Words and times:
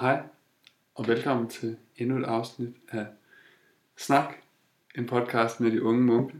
Hej, 0.00 0.22
og 0.94 1.08
velkommen 1.08 1.48
til 1.48 1.76
endnu 1.96 2.18
et 2.18 2.24
afsnit 2.24 2.76
af 2.88 3.06
Snak, 3.96 4.34
en 4.98 5.06
podcast 5.06 5.60
med 5.60 5.70
de 5.70 5.82
unge 5.82 6.02
munke. 6.02 6.34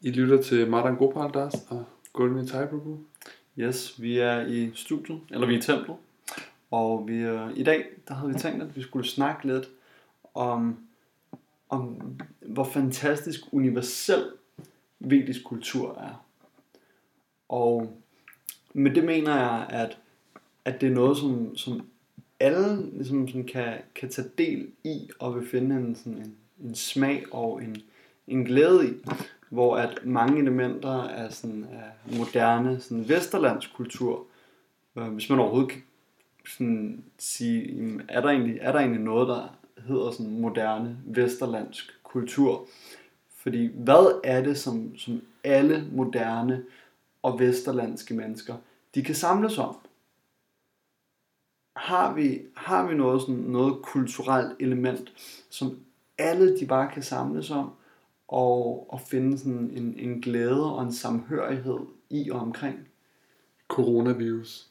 I 0.00 0.10
lytter 0.10 0.42
til 0.42 0.70
Martin 0.70 0.96
Gopaldas 0.96 1.54
og 1.68 1.84
Gulmi 2.12 2.46
Taiprabu. 2.46 2.98
Yes, 3.58 4.02
vi 4.02 4.18
er 4.18 4.46
i 4.46 4.70
studiet, 4.74 5.20
eller 5.30 5.46
vi 5.46 5.54
er 5.54 5.58
i 5.58 5.62
templet. 5.62 5.96
Og 6.70 7.08
vi, 7.08 7.14
øh, 7.14 7.56
i 7.56 7.62
dag, 7.62 7.86
der 8.08 8.14
havde 8.14 8.32
vi 8.32 8.38
tænkt, 8.38 8.62
at 8.62 8.76
vi 8.76 8.82
skulle 8.82 9.08
snakke 9.08 9.46
lidt 9.46 9.70
om, 10.34 10.78
om 11.68 12.00
hvor 12.40 12.64
fantastisk 12.64 13.40
universel 13.52 14.30
vedisk 15.00 15.44
kultur 15.44 15.98
er. 15.98 16.24
Og 17.48 18.00
med 18.72 18.94
det 18.94 19.04
mener 19.04 19.36
jeg, 19.36 19.66
at, 19.70 19.98
at 20.64 20.80
det 20.80 20.88
er 20.88 20.94
noget, 20.94 21.16
som, 21.16 21.56
som 21.56 21.88
alle 22.40 22.90
ligesom 22.92 23.28
sådan 23.28 23.46
kan, 23.46 23.78
kan 23.94 24.08
tage 24.08 24.28
del 24.38 24.70
i 24.84 25.10
og 25.18 25.34
vil 25.34 25.48
finde 25.48 25.76
en, 25.76 25.94
sådan 25.94 26.18
en, 26.18 26.36
en 26.64 26.74
smag 26.74 27.24
og 27.32 27.62
en, 27.62 27.76
en 28.26 28.44
glæde 28.44 28.88
i, 28.88 28.92
hvor 29.50 29.76
at 29.76 30.00
mange 30.04 30.40
elementer 30.40 31.02
af, 31.02 31.32
sådan, 31.32 31.64
af 31.64 32.16
moderne 32.16 32.80
sådan 32.80 33.08
vesterlandsk 33.08 33.74
kultur, 33.74 34.26
øh, 34.96 35.08
hvis 35.08 35.30
man 35.30 35.38
overhovedet 35.38 35.70
kan 35.70 35.82
sådan 36.46 37.04
sige, 37.18 37.74
jamen, 37.76 38.02
er, 38.08 38.20
der 38.20 38.28
egentlig, 38.28 38.58
er 38.60 38.72
der 38.72 38.78
egentlig 38.78 39.02
noget, 39.02 39.28
der 39.28 39.58
hedder 39.86 40.10
sådan 40.10 40.40
moderne 40.40 40.98
vesterlandsk 41.04 42.00
kultur? 42.02 42.66
Fordi 43.36 43.70
hvad 43.74 44.20
er 44.24 44.42
det, 44.42 44.58
som, 44.58 44.96
som 44.96 45.22
alle 45.44 45.88
moderne 45.92 46.64
og 47.22 47.40
vesterlandske 47.40 48.14
mennesker, 48.14 48.54
de 48.94 49.02
kan 49.02 49.14
samles 49.14 49.58
om? 49.58 49.76
Har 51.76 52.14
vi, 52.14 52.40
har 52.54 52.86
vi 52.86 52.94
noget, 52.94 53.20
sådan, 53.20 53.34
noget 53.34 53.82
kulturelt 53.82 54.56
element, 54.60 55.12
som 55.50 55.78
alle 56.18 56.58
de 56.58 56.66
bare 56.66 56.90
kan 56.94 57.02
samles 57.02 57.50
om, 57.50 57.70
og, 58.28 58.86
og 58.92 59.00
finde 59.00 59.38
sådan 59.38 59.70
en, 59.74 59.94
en 59.98 60.20
glæde 60.20 60.74
og 60.74 60.82
en 60.82 60.92
samhørighed 60.92 61.78
i 62.10 62.30
og 62.30 62.40
omkring. 62.40 62.88
Coronavirus. 63.68 64.68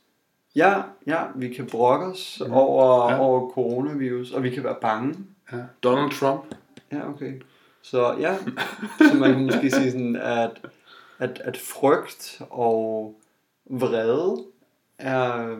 Ja, 0.55 0.81
ja, 1.08 1.23
vi 1.36 1.53
kan 1.53 1.67
brokke 1.72 2.05
os 2.05 2.42
mm. 2.45 2.53
over, 2.53 3.11
Ja. 3.11 3.16
ja. 3.16 3.22
over 3.22 3.49
coronavirus, 3.49 4.31
og 4.31 4.44
vi 4.44 4.49
kan 4.49 4.64
være 4.64 4.77
bange. 4.81 5.16
Ja. 5.52 5.58
Donald 5.83 6.11
Trump. 6.11 6.55
Ja, 6.92 7.09
okay. 7.09 7.42
Så 7.81 8.16
ja, 8.20 8.38
så 9.11 9.17
man 9.20 9.33
kan 9.33 9.45
måske 9.45 9.72
sige 9.72 9.92
sådan, 9.92 10.16
at, 10.16 10.61
at, 11.20 11.42
at 11.44 11.58
frygt 11.58 12.42
og 12.49 13.16
vrede 13.70 14.44
er, 14.97 15.58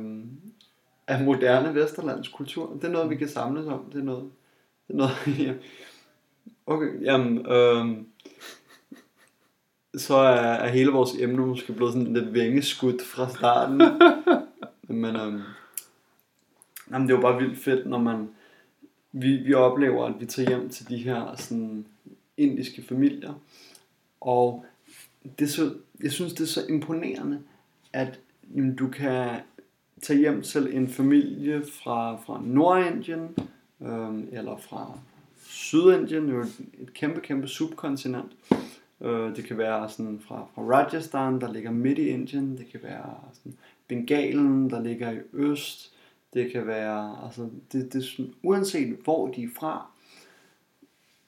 er 1.08 1.24
moderne 1.24 1.76
vesterlands 1.76 2.28
kultur. 2.28 2.74
Det 2.74 2.84
er 2.84 2.92
noget, 2.92 3.10
vi 3.10 3.16
kan 3.16 3.30
samles 3.30 3.68
om. 3.68 3.86
Det 3.94 4.00
er 4.00 4.04
noget, 4.04 4.32
det 4.88 4.94
er 4.94 4.98
noget 4.98 5.14
ja. 5.48 5.54
Okay, 6.66 7.02
jamen, 7.02 7.46
øhm, 7.48 8.08
så 9.98 10.16
er, 10.16 10.54
er 10.54 10.70
hele 10.70 10.92
vores 10.92 11.12
emne 11.20 11.48
måske 11.48 11.74
blevet 11.74 11.94
sådan 11.94 12.14
lidt 12.14 12.34
vingeskudt 12.34 13.02
fra 13.02 13.30
starten. 13.30 13.82
Men 15.04 15.16
øhm, 15.16 15.42
jamen, 16.92 17.08
det 17.08 17.14
er 17.14 17.18
jo 17.18 17.22
bare 17.22 17.42
vildt 17.42 17.60
fedt, 17.60 17.86
når 17.86 17.98
man, 17.98 18.30
vi, 19.12 19.36
vi 19.36 19.54
oplever, 19.54 20.06
at 20.06 20.14
vi 20.20 20.26
tager 20.26 20.50
hjem 20.50 20.70
til 20.70 20.90
de 20.90 20.98
her 20.98 21.36
sådan, 21.36 21.86
indiske 22.38 22.84
familier. 22.88 23.34
Og 24.22 24.66
det 25.40 25.46
er 25.46 25.50
så, 25.50 25.76
jeg 26.04 26.12
synes, 26.12 26.34
det 26.34 26.44
er 26.44 26.48
så 26.48 26.66
imponerende, 26.70 27.42
at 27.94 28.20
jamen, 28.56 28.76
du 28.76 28.88
kan 28.88 29.40
tage 30.04 30.20
hjem 30.20 30.42
til 30.42 30.76
en 30.76 30.88
familie 30.88 31.64
fra, 31.84 32.16
fra 32.16 32.42
Nordindien, 32.46 33.36
øhm, 33.82 34.28
eller 34.32 34.58
fra 34.58 35.00
Sydindien, 35.38 36.30
jo 36.30 36.42
et, 36.42 36.60
et 36.80 36.94
kæmpe, 36.94 37.22
kæmpe 37.22 37.48
subkontinent. 37.48 38.32
Øh, 39.02 39.36
det 39.36 39.46
kan 39.46 39.58
være 39.58 39.90
sådan 39.90 40.20
fra, 40.28 40.48
fra 40.56 40.62
Rajasthan, 40.62 41.42
der 41.42 41.54
ligger 41.54 41.72
midt 41.72 42.00
i 42.00 42.08
Indien. 42.08 42.58
Det 42.58 42.68
kan 42.72 42.80
være 42.84 43.16
sådan 43.34 43.58
Bengalen, 43.88 44.70
der 44.70 44.82
ligger 44.82 45.12
i 45.12 45.20
øst. 45.34 45.94
Det 46.34 46.52
kan 46.52 46.68
være, 46.68 47.26
altså, 47.26 47.50
det, 47.72 47.94
det 47.94 48.04
sådan, 48.04 48.34
uanset 48.44 48.98
hvor 49.04 49.28
de 49.28 49.44
er 49.44 49.48
fra, 49.60 49.88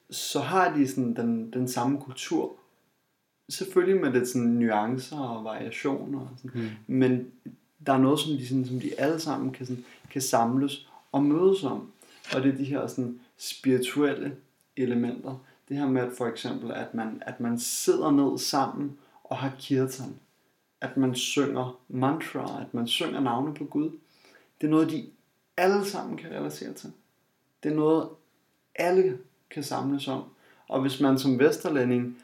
så 0.10 0.40
har 0.40 0.78
de 0.78 0.88
sådan 0.88 1.16
den, 1.16 1.54
den 1.54 1.68
samme 1.68 2.02
kultur. 2.02 2.56
Selvfølgelig 3.50 4.02
med 4.02 4.12
lidt 4.12 4.28
sådan 4.28 4.48
nuancer 4.48 5.20
og 5.20 5.44
variationer. 5.44 6.20
Og 6.20 6.38
sådan. 6.38 6.62
Mm. 6.62 6.96
Men 6.96 7.32
der 7.86 7.94
er 7.94 7.98
noget, 7.98 8.20
som 8.20 8.38
de, 8.38 8.48
sådan, 8.48 8.66
som 8.66 8.80
de 8.80 9.00
alle 9.00 9.20
sammen 9.20 9.52
kan, 9.52 9.66
sådan, 9.66 9.86
kan 10.10 10.22
samles 10.22 10.90
og 11.12 11.24
mødes 11.24 11.64
om. 11.64 11.92
Og 12.36 12.44
det 12.44 12.54
er 12.54 12.58
de 12.58 12.64
her 12.64 12.88
sådan, 12.88 13.20
spirituelle 13.38 14.36
elementer. 14.78 15.38
Det 15.70 15.78
her 15.78 15.88
med 15.88 16.02
at 16.02 16.12
for 16.18 16.26
eksempel, 16.26 16.72
at 16.72 16.94
man, 16.94 17.22
at 17.26 17.40
man 17.40 17.60
sidder 17.60 18.12
ned 18.12 18.38
sammen 18.38 18.98
og 19.24 19.38
har 19.38 19.52
kirtan. 19.60 20.16
At 20.82 20.98
man 20.98 21.16
synger 21.16 21.80
mantra, 21.88 22.62
at 22.62 22.74
man 22.74 22.88
synger 22.88 23.20
navne 23.20 23.54
på 23.54 23.64
Gud. 23.64 23.92
Det 24.62 24.68
er 24.68 24.72
noget, 24.72 24.92
de 24.92 25.06
alle 25.58 25.86
sammen 25.86 26.18
kan 26.18 26.32
relatere 26.32 26.74
til. 26.74 26.92
Det 27.64 27.72
er 27.72 27.76
noget, 27.76 28.10
alle 28.76 29.18
kan 29.50 29.64
samles 29.64 30.08
om. 30.08 30.24
Og 30.68 30.82
hvis 30.82 31.02
man 31.02 31.20
som 31.20 31.40
vesterlænding 31.40 32.18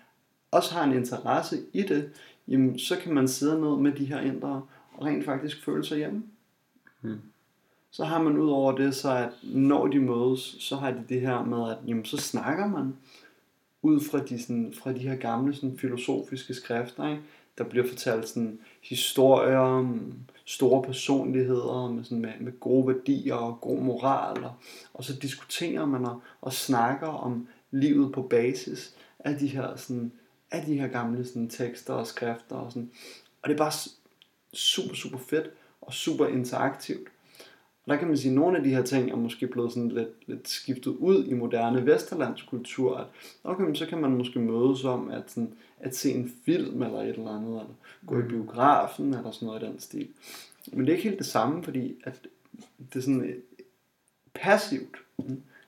også 0.51 0.73
har 0.73 0.83
en 0.83 0.93
interesse 0.93 1.59
i 1.73 1.81
det, 1.81 2.11
jamen, 2.47 2.79
så 2.79 2.97
kan 3.03 3.13
man 3.13 3.27
sidde 3.27 3.61
ned 3.61 3.77
med 3.77 3.91
de 3.91 4.05
her 4.05 4.19
indre 4.19 4.61
rent 5.01 5.25
faktisk 5.25 5.65
føle 5.65 5.85
sig 5.85 5.97
hjemme. 5.97 6.23
Mm. 7.01 7.21
Så 7.91 8.05
har 8.05 8.21
man 8.23 8.37
ud 8.37 8.49
over 8.49 8.77
det, 8.77 8.95
så 8.95 9.11
at 9.11 9.29
når 9.43 9.87
de 9.87 9.99
mødes, 9.99 10.55
så 10.59 10.75
har 10.75 10.91
de 10.91 11.03
det 11.09 11.21
her 11.21 11.43
med, 11.43 11.71
at 11.71 11.77
jamen, 11.87 12.05
så 12.05 12.17
snakker 12.17 12.67
man 12.67 12.93
ud 13.81 13.99
fra 13.99 14.19
de, 14.19 14.41
sådan, 14.41 14.73
fra 14.83 14.93
de 14.93 14.99
her 14.99 15.15
gamle 15.15 15.55
sådan, 15.55 15.77
filosofiske 15.77 16.53
skrifter. 16.53 17.09
Ikke? 17.09 17.21
Der 17.57 17.63
bliver 17.63 17.87
fortalt 17.87 18.27
sådan, 18.27 18.59
historier 18.81 19.57
om 19.57 20.13
store 20.45 20.83
personligheder 20.83 21.91
med, 21.91 22.03
sådan, 22.03 22.21
med, 22.21 22.31
med 22.39 22.59
gode 22.59 22.87
værdier 22.87 23.35
og 23.35 23.61
god 23.61 23.81
moral. 23.81 24.43
Og, 24.43 24.53
og 24.93 25.03
så 25.03 25.13
diskuterer 25.21 25.85
man 25.85 26.05
og, 26.05 26.21
og 26.41 26.53
snakker 26.53 27.07
om 27.07 27.47
livet 27.71 28.13
på 28.13 28.21
basis 28.21 28.95
af 29.19 29.35
de 29.35 29.47
her, 29.47 29.75
sådan, 29.75 30.11
af 30.51 30.65
de 30.65 30.79
her 30.79 30.87
gamle 30.87 31.25
sådan, 31.25 31.49
tekster 31.49 31.93
og 31.93 32.07
skrifter. 32.07 32.55
Og, 32.55 32.71
sådan. 32.71 32.91
og 33.41 33.49
det 33.49 33.53
er 33.53 33.57
bare 33.57 33.89
super, 34.53 34.95
super 34.95 35.17
fedt 35.17 35.49
og 35.81 35.93
super 35.93 36.27
interaktivt. 36.27 37.07
Og 37.85 37.91
der 37.93 37.95
kan 37.97 38.07
man 38.07 38.17
sige, 38.17 38.31
at 38.31 38.35
nogle 38.35 38.57
af 38.57 38.63
de 38.63 38.69
her 38.69 38.81
ting 38.83 39.11
er 39.11 39.15
måske 39.15 39.47
blevet 39.47 39.71
sådan 39.71 39.89
lidt, 39.89 40.09
lidt 40.27 40.49
skiftet 40.49 40.91
ud 40.91 41.25
i 41.25 41.33
moderne 41.33 41.85
vesterlandsk 41.85 42.49
kultur. 42.49 42.97
At, 42.97 43.05
okay, 43.43 43.73
så 43.73 43.85
kan 43.85 44.01
man 44.01 44.11
måske 44.11 44.39
mødes 44.39 44.83
om 44.83 45.09
at, 45.09 45.23
sådan, 45.27 45.53
at 45.79 45.95
se 45.95 46.11
en 46.11 46.33
film 46.45 46.83
eller 46.83 47.01
et 47.01 47.09
eller 47.09 47.35
andet, 47.37 47.49
eller 47.49 47.73
gå 48.07 48.19
i 48.19 48.21
Mm. 48.21 48.27
biografen 48.27 49.13
eller 49.13 49.31
sådan 49.31 49.45
noget 49.45 49.63
i 49.63 49.65
den 49.65 49.79
stil. 49.79 50.07
Men 50.73 50.79
det 50.79 50.89
er 50.89 50.97
ikke 50.97 51.09
helt 51.09 51.19
det 51.19 51.27
samme, 51.27 51.63
fordi 51.63 51.95
at 52.03 52.27
det 52.93 52.95
er 52.95 53.01
sådan 53.01 53.21
øh, 53.21 53.35
passivt. 54.33 54.97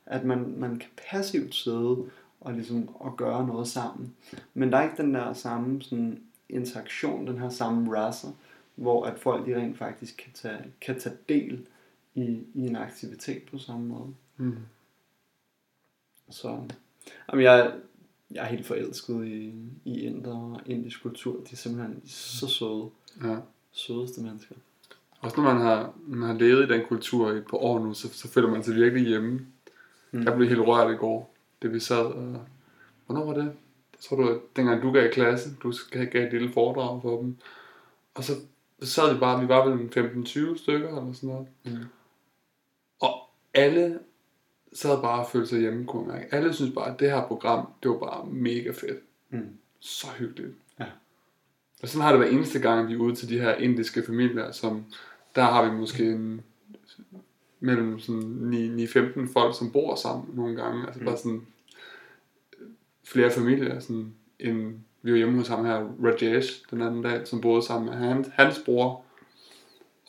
At 0.06 0.26
man, 0.26 0.56
man 0.58 0.76
kan 0.80 0.90
passivt 1.10 1.56
sidde 1.56 1.98
og, 2.42 2.54
ligesom, 2.54 2.90
og 2.96 3.18
gøre 3.18 3.48
noget 3.48 3.68
sammen. 3.68 4.14
Men 4.54 4.72
der 4.72 4.78
er 4.78 4.84
ikke 4.84 5.04
den 5.04 5.14
der 5.14 5.34
samme 5.34 5.82
sådan, 5.82 6.22
interaktion, 6.50 7.28
den 7.28 7.38
her 7.38 7.50
samme 7.50 7.98
racer, 7.98 8.28
hvor 8.76 9.06
at 9.06 9.20
folk 9.20 9.46
de 9.46 9.56
rent 9.56 9.78
faktisk 9.78 10.18
kan 10.18 10.32
tage, 10.34 10.64
kan 10.82 11.00
tage 11.00 11.16
del 11.30 11.68
i, 12.16 12.22
i 12.54 12.68
en 12.68 12.76
aktivitet 12.76 13.44
på 13.52 13.58
samme 13.58 13.86
måde. 13.86 14.14
Mm. 14.38 14.58
Så 16.30 16.48
jamen 17.32 17.44
jeg, 17.46 17.74
jeg 18.32 18.44
er 18.44 18.48
helt 18.48 18.66
forelsket 18.66 19.28
i, 19.28 19.54
i 19.86 20.02
inder 20.02 20.38
og 20.38 20.62
indisk 20.66 21.04
kultur. 21.04 21.34
De 21.34 21.50
er 21.52 21.56
simpelthen 21.56 22.02
så 22.06 22.48
søde. 22.48 22.90
Ja. 23.24 23.38
Sødeste 23.72 24.22
mennesker. 24.22 24.56
Også 25.20 25.42
når 25.42 25.54
man 25.54 25.62
har, 25.62 25.94
man 26.08 26.30
har 26.30 26.36
levet 26.36 26.66
i 26.66 26.74
den 26.74 26.86
kultur 26.88 27.32
i 27.32 27.38
et 27.38 27.48
par 27.48 27.58
år 27.58 27.80
nu, 27.80 27.94
så, 27.94 28.14
så 28.14 28.28
føler 28.28 28.50
man 28.50 28.64
sig 28.64 28.76
virkelig 28.76 29.08
hjemme. 29.08 29.48
Mm. 30.12 30.24
Jeg 30.24 30.36
blev 30.36 30.50
helt 30.50 30.62
rørt 30.62 30.94
i 30.94 30.98
går, 30.98 31.34
det 31.62 31.74
vi 31.74 31.80
sad 31.80 32.06
og... 32.06 32.46
Hvornår 33.06 33.26
var 33.26 33.34
det? 33.34 33.44
Jeg 33.94 34.00
tror 34.00 34.18
du, 34.18 34.42
dengang 34.56 34.82
du 34.82 34.92
gav 34.92 35.12
klasse, 35.12 35.50
du 35.64 35.74
gav 35.92 36.06
gav 36.06 36.26
et 36.26 36.32
lille 36.32 36.52
foredrag 36.54 37.02
for 37.02 37.22
dem. 37.22 37.38
Og 38.14 38.24
så, 38.24 38.34
så 38.88 38.94
sad 38.94 39.14
vi 39.14 39.20
bare, 39.20 39.42
vi 39.42 39.48
var 39.48 39.68
vel 39.70 39.80
en 39.80 40.24
15-20 40.26 40.58
stykker 40.58 40.88
eller 40.88 41.14
sådan 41.14 41.30
noget. 41.30 41.48
Mm. 41.64 41.86
Og 43.00 43.30
alle 43.54 44.00
sad 44.74 45.02
bare 45.02 45.20
og 45.26 45.30
følte 45.32 45.48
sig 45.48 45.60
hjemme, 45.60 45.86
kunne 45.86 46.14
jeg 46.14 46.20
mærke. 46.22 46.36
Alle 46.36 46.54
synes 46.54 46.74
bare, 46.74 46.94
at 46.94 47.00
det 47.00 47.12
her 47.12 47.28
program, 47.28 47.68
det 47.84 47.92
var 47.92 47.98
bare 47.98 48.26
mega 48.26 48.72
fedt. 48.72 49.00
Mm. 49.30 49.50
Så 49.80 50.08
hyggeligt. 50.18 50.54
Ja. 50.80 50.86
Og 51.82 51.90
sådan 51.90 52.02
har 52.02 52.12
det 52.12 52.20
hver 52.22 52.38
eneste 52.38 52.60
gang, 52.60 52.88
vi 52.88 52.94
er 52.94 52.98
ude 52.98 53.16
til 53.16 53.30
de 53.30 53.40
her 53.40 53.56
indiske 53.56 54.04
familier, 54.06 54.52
som 54.52 54.86
der 55.36 55.44
har 55.44 55.70
vi 55.70 55.78
måske 55.78 56.12
en, 56.12 56.42
mellem 57.60 58.00
sådan 58.00 58.78
9-15 59.28 59.34
folk, 59.34 59.58
som 59.58 59.72
bor 59.72 59.96
sammen 59.96 60.36
nogle 60.36 60.56
gange. 60.56 60.86
Altså 60.86 61.00
Mm. 61.00 61.06
bare 61.06 61.18
sådan 61.18 61.46
flere 63.04 63.32
familier. 63.32 63.80
Sådan 63.80 64.14
en, 64.40 64.86
vi 65.04 65.12
var 65.12 65.18
hjemme 65.18 65.38
hos 65.38 65.48
ham 65.48 65.66
her, 65.66 65.88
Rajesh, 66.04 66.62
den 66.72 66.82
anden 66.82 67.02
dag, 67.02 67.28
som 67.28 67.42
boede 67.42 67.62
sammen 67.64 67.90
med 67.90 67.98
hans, 68.10 68.28
hans 68.34 68.60
bror. 68.66 69.02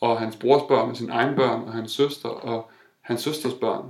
og 0.01 0.19
hans 0.19 0.35
brors 0.35 0.63
børn 0.67 0.89
og 0.89 0.97
sine 0.97 1.11
egne 1.13 1.35
børn, 1.35 1.61
og 1.61 1.73
hans 1.73 1.91
søster, 1.91 2.29
og 2.29 2.69
hans 3.01 3.21
søsters 3.21 3.53
børn, 3.53 3.85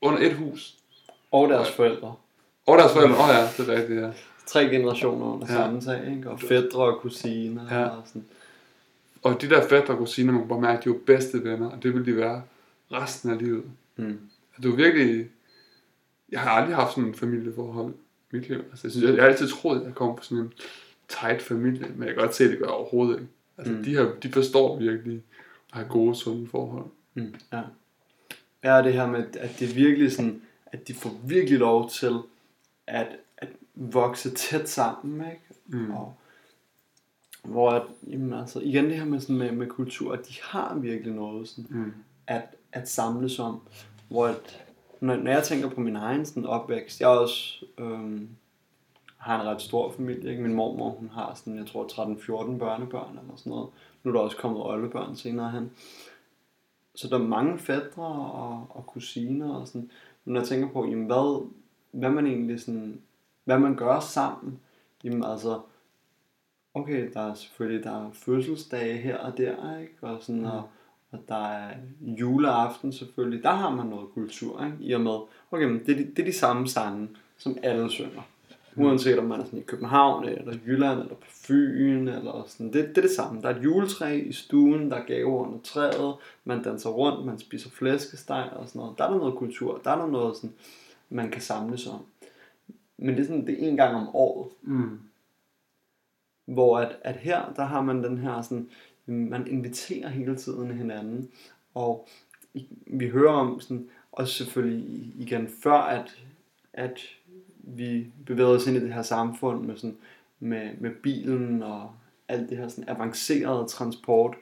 under 0.00 0.18
et 0.18 0.32
hus. 0.34 0.74
Og 1.32 1.48
deres 1.48 1.70
forældre. 1.70 2.14
Og 2.66 2.78
deres 2.78 2.92
forældre, 2.92 3.14
åh 3.18 3.24
oh 3.28 3.34
ja, 3.34 3.42
det 3.62 3.68
er 3.68 3.80
rigtigt, 3.80 4.00
ja. 4.00 4.10
Tre 4.46 4.68
generationer 4.68 5.26
under 5.26 5.46
Ja. 5.50 5.54
samme 5.54 5.80
tag, 5.80 6.10
ikke? 6.16 6.30
Og 6.30 6.40
fædre 6.40 6.82
og 6.82 7.00
kusiner 7.00 7.78
Ja. 7.80 7.84
og 7.86 8.02
sådan. 8.06 8.24
Og 9.22 9.40
de 9.42 9.48
der 9.50 9.68
fætter 9.68 9.92
og 9.92 9.98
kusiner, 9.98 10.32
man 10.32 10.40
kan 10.42 10.48
bare 10.48 10.60
mærke, 10.60 10.78
at 10.78 10.84
de 10.84 10.88
jo 10.88 10.98
bedste 11.06 11.44
venner, 11.44 11.70
og 11.70 11.82
det 11.82 11.94
vil 11.94 12.06
de 12.06 12.16
være 12.16 12.42
resten 12.92 13.30
af 13.30 13.38
livet. 13.38 13.64
Mm. 13.96 14.18
Du 14.62 14.72
er 14.72 14.76
virkelig... 14.76 15.26
Jeg 16.32 16.40
har 16.40 16.50
aldrig 16.50 16.76
haft 16.76 16.90
sådan 16.94 17.04
en 17.08 17.14
familieforhold 17.14 17.94
mit 18.32 18.48
liv. 18.48 18.56
Altså, 18.70 18.80
jeg, 18.86 18.90
synes, 18.92 19.04
jeg, 19.04 19.14
jeg 19.14 19.22
har 19.22 19.30
altid 19.30 19.48
troet, 19.48 19.80
at 19.80 19.86
jeg 19.86 19.94
kom 19.94 20.16
fra 20.16 20.24
sådan 20.24 20.44
en 20.44 20.52
tight 21.08 21.42
familie, 21.42 21.86
men 21.88 22.08
jeg 22.08 22.14
kan 22.14 22.24
godt 22.24 22.34
se, 22.34 22.44
at 22.44 22.50
det 22.50 22.58
gør 22.58 22.66
jeg 22.66 22.74
overhovedet 22.74 23.20
ikke. 23.20 23.32
Altså, 23.58 23.72
mm. 23.72 23.84
De, 23.84 23.90
her, 23.90 24.04
de 24.22 24.32
forstår 24.32 24.78
virkelig 24.78 25.22
at 25.72 25.78
have 25.78 25.88
gode, 25.88 26.14
sunde 26.14 26.46
forhold. 26.48 26.86
Mm. 27.14 27.34
Ja. 27.52 27.62
Ja, 28.64 28.82
det 28.82 28.92
her 28.92 29.06
med, 29.06 29.24
at 29.36 29.56
det 29.58 29.76
virkelig 29.76 30.12
sådan, 30.12 30.42
at 30.66 30.88
de 30.88 30.94
får 30.94 31.20
virkelig 31.24 31.58
lov 31.58 31.90
til 31.90 32.12
at, 32.86 33.06
at 33.36 33.48
vokse 33.74 34.30
tæt 34.30 34.68
sammen, 34.68 35.30
ikke? 35.30 35.42
Mm. 35.66 35.90
Og, 35.90 36.14
hvor 37.44 37.70
at, 37.70 37.82
jamen 38.06 38.32
altså, 38.32 38.60
igen 38.60 38.84
det 38.84 38.96
her 38.96 39.04
med, 39.04 39.20
sådan 39.20 39.36
med, 39.36 39.52
med 39.52 39.66
kultur, 39.66 40.12
at 40.12 40.28
de 40.28 40.34
har 40.42 40.74
virkelig 40.74 41.14
noget 41.14 41.48
sådan, 41.48 41.66
Mm. 41.68 41.92
at, 42.26 42.42
at 42.72 42.88
samles 42.88 43.38
om. 43.38 43.60
Hvor 44.08 44.26
at, 44.26 44.64
når, 45.00 45.16
når 45.16 45.30
jeg 45.30 45.44
tænker 45.44 45.70
på 45.70 45.80
min 45.80 45.96
egen 45.96 46.26
sådan, 46.26 46.46
opvækst, 46.46 47.00
jeg 47.00 47.08
også, 47.08 47.64
øhm, 47.78 48.28
har 49.18 49.40
en 49.40 49.46
ret 49.46 49.62
stor 49.62 49.92
familie. 49.92 50.30
Ikke? 50.30 50.42
Min 50.42 50.54
mormor, 50.54 50.90
hun 50.90 51.08
har 51.08 51.34
sådan, 51.34 51.58
jeg 51.58 51.66
tror 51.66 51.84
13-14 51.84 52.58
børnebørn 52.58 53.18
eller 53.18 53.36
sådan 53.36 53.50
noget. 53.50 53.68
Nu 54.02 54.10
er 54.10 54.14
der 54.14 54.20
også 54.20 54.36
kommet 54.36 54.62
oldebørn 54.62 55.16
senere 55.16 55.50
hen. 55.50 55.70
Så 56.94 57.08
der 57.08 57.18
er 57.18 57.22
mange 57.22 57.58
fædre 57.58 58.02
og, 58.06 58.66
og 58.70 58.86
kusiner 58.86 59.54
og 59.54 59.68
sådan. 59.68 59.90
Men 60.24 60.32
når 60.32 60.40
jeg 60.40 60.48
tænker 60.48 60.68
på, 60.68 60.86
jamen 60.86 61.06
hvad, 61.06 61.48
hvad 61.90 62.10
man 62.10 62.26
egentlig 62.26 62.60
sådan, 62.60 63.00
hvad 63.44 63.58
man 63.58 63.76
gør 63.76 64.00
sammen, 64.00 64.60
jamen 65.04 65.24
altså, 65.24 65.60
okay, 66.74 67.12
der 67.14 67.20
er 67.20 67.34
selvfølgelig, 67.34 67.84
der 67.84 68.06
er 68.06 68.10
fødselsdage 68.12 68.96
her 68.96 69.16
og 69.16 69.38
der, 69.38 69.78
ikke? 69.78 69.94
Og 70.00 70.22
sådan, 70.22 70.44
og, 70.44 70.68
og 71.12 71.18
der 71.28 71.46
er 71.48 71.74
juleaften 72.00 72.92
selvfølgelig, 72.92 73.42
der 73.42 73.50
har 73.52 73.70
man 73.70 73.86
noget 73.86 74.08
kultur, 74.14 74.64
ikke? 74.64 74.76
I 74.80 74.92
og 74.92 75.00
med, 75.00 75.18
okay, 75.50 75.64
men 75.64 75.78
det, 75.86 75.88
er 75.92 75.96
de- 75.96 76.10
det 76.16 76.18
er 76.18 76.24
de 76.26 76.32
samme 76.32 76.68
sange, 76.68 77.08
som 77.38 77.56
alle 77.62 77.90
synger. 77.90 78.22
Uanset 78.76 79.18
om 79.18 79.24
man 79.24 79.40
er 79.40 79.44
sådan 79.44 79.58
i 79.58 79.62
København, 79.62 80.24
eller 80.24 80.54
Jylland, 80.66 80.98
eller 81.00 81.14
på 81.14 81.26
Fyn, 81.28 82.08
eller 82.08 82.44
sådan. 82.46 82.72
Det, 82.72 82.88
det 82.88 82.98
er 82.98 83.02
det 83.02 83.10
samme. 83.10 83.42
Der 83.42 83.48
er 83.48 83.56
et 83.56 83.64
juletræ 83.64 84.22
i 84.26 84.32
stuen, 84.32 84.90
der 84.90 84.96
er 84.96 85.04
gaver 85.06 85.46
under 85.46 85.58
træet, 85.64 86.14
man 86.44 86.62
danser 86.62 86.90
rundt, 86.90 87.26
man 87.26 87.38
spiser 87.38 87.70
flæskesteg 87.70 88.50
og 88.56 88.68
sådan 88.68 88.80
noget. 88.80 88.98
Der 88.98 89.04
er 89.04 89.10
der 89.10 89.18
noget 89.18 89.34
kultur, 89.34 89.80
der 89.84 89.90
er 89.90 89.98
der 89.98 90.06
noget, 90.06 90.36
sådan, 90.36 90.52
man 91.10 91.30
kan 91.30 91.42
samles 91.42 91.86
om. 91.86 92.00
Men 92.98 93.14
det 93.14 93.20
er 93.20 93.24
sådan, 93.26 93.46
det 93.46 93.64
er 93.64 93.68
en 93.68 93.76
gang 93.76 93.96
om 93.96 94.08
året. 94.14 94.48
Mm. 94.62 95.00
Hvor 96.46 96.78
at, 96.78 96.96
at 97.02 97.16
her, 97.16 97.52
der 97.56 97.64
har 97.64 97.80
man 97.82 98.04
den 98.04 98.18
her 98.18 98.42
sådan, 98.42 98.68
man 99.08 99.46
inviterer 99.46 100.08
hele 100.08 100.36
tiden 100.36 100.70
hinanden, 100.70 101.30
og 101.74 102.08
vi 102.86 103.08
hører 103.08 103.32
om 103.32 103.60
sådan, 103.60 103.88
også 104.12 104.34
selvfølgelig 104.34 105.12
igen 105.18 105.48
før 105.62 105.72
at, 105.72 106.22
at 106.72 107.00
vi 107.58 108.06
bevæger 108.26 108.48
os 108.48 108.66
ind 108.66 108.76
i 108.76 108.80
det 108.80 108.94
her 108.94 109.02
samfund 109.02 109.64
med, 109.64 109.76
sådan, 109.76 109.96
med, 110.40 110.70
med 110.78 110.90
bilen 111.02 111.62
og 111.62 111.92
alt 112.28 112.50
det 112.50 112.58
her 112.58 112.68
sådan 112.68 112.88
avancerede 112.88 113.68
transport. 113.68 114.36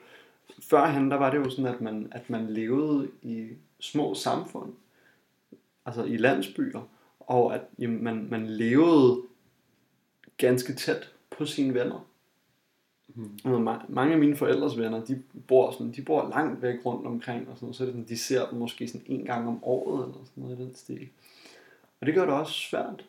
Førhen, 0.61 1.11
der 1.11 1.17
var 1.17 1.29
det 1.29 1.37
jo 1.37 1.49
sådan, 1.49 1.73
at 1.73 1.81
man, 1.81 2.07
at 2.11 2.29
man 2.29 2.47
levede 2.49 3.09
i 3.21 3.47
små 3.79 4.13
samfund, 4.13 4.73
altså 5.85 6.03
i 6.03 6.17
landsbyer, 6.17 6.89
og 7.19 7.55
at 7.55 7.61
jamen, 7.79 8.03
man, 8.03 8.27
man 8.31 8.47
levede 8.47 9.21
ganske 10.37 10.73
tæt 10.73 11.13
på 11.29 11.45
sine 11.45 11.73
venner. 11.73 12.06
Mm. 13.15 13.29
Og 13.43 13.75
ma- 13.75 13.85
mange 13.89 14.13
af 14.13 14.19
mine 14.19 14.35
forældres 14.35 14.77
venner, 14.77 15.05
de 15.05 15.21
bor, 15.47 15.71
sådan, 15.71 15.91
de 15.91 16.01
bor 16.01 16.29
langt 16.29 16.61
væk 16.61 16.85
rundt 16.85 17.07
omkring, 17.07 17.49
og 17.49 17.55
sådan, 17.57 17.65
noget, 17.65 17.75
så 17.75 17.83
er 17.83 17.85
det 17.85 17.93
sådan, 17.93 18.07
de 18.09 18.17
ser 18.17 18.49
dem 18.49 18.59
måske 18.59 18.87
sådan 18.87 19.05
en 19.05 19.25
gang 19.25 19.47
om 19.47 19.63
året, 19.63 20.03
eller 20.03 20.17
sådan 20.25 20.43
noget 20.43 20.59
i 20.59 20.61
den 20.63 20.75
stil. 20.75 21.07
Og 22.01 22.07
det 22.07 22.15
gør 22.15 22.25
det 22.25 22.33
også 22.33 22.53
svært, 22.53 23.05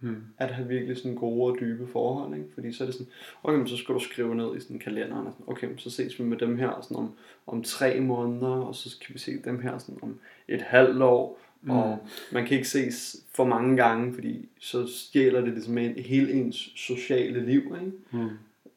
Mm. 0.00 0.16
at 0.38 0.50
have 0.54 0.68
virkelig 0.68 0.96
sådan 0.96 1.14
gode 1.14 1.52
og 1.52 1.56
dybe 1.60 1.86
forhold, 1.86 2.34
ikke? 2.34 2.48
Fordi 2.54 2.72
så 2.72 2.84
er 2.84 2.86
det 2.86 2.94
sådan, 2.94 3.12
okay, 3.44 3.58
men 3.58 3.68
så 3.68 3.76
skal 3.76 3.94
du 3.94 4.00
skrive 4.00 4.34
ned 4.34 4.56
i 4.56 4.60
sådan 4.60 4.78
kalenderen, 4.78 5.26
og 5.26 5.32
sådan, 5.32 5.46
okay, 5.48 5.66
men 5.66 5.78
så 5.78 5.90
ses 5.90 6.18
vi 6.18 6.24
med 6.24 6.36
dem 6.38 6.58
her 6.58 6.80
sådan 6.82 6.96
om, 6.96 7.12
om 7.46 7.62
tre 7.62 8.00
måneder, 8.00 8.46
og 8.48 8.74
så 8.74 8.96
kan 9.06 9.14
vi 9.14 9.18
se 9.18 9.42
dem 9.44 9.60
her 9.62 9.78
sådan 9.78 9.98
om 10.02 10.18
et 10.48 10.62
halvt 10.62 11.02
år, 11.02 11.38
mm. 11.62 11.70
og 11.70 11.98
man 12.32 12.46
kan 12.46 12.56
ikke 12.56 12.68
ses 12.68 13.16
for 13.34 13.44
mange 13.44 13.76
gange, 13.76 14.14
fordi 14.14 14.48
så 14.58 14.86
stjæler 14.86 15.40
det 15.40 15.52
ligesom 15.52 15.78
en, 15.78 15.94
hele 15.98 16.32
ens 16.32 16.56
sociale 16.76 17.46
liv, 17.46 17.62
ikke? 17.80 17.92
Mm. 18.10 18.28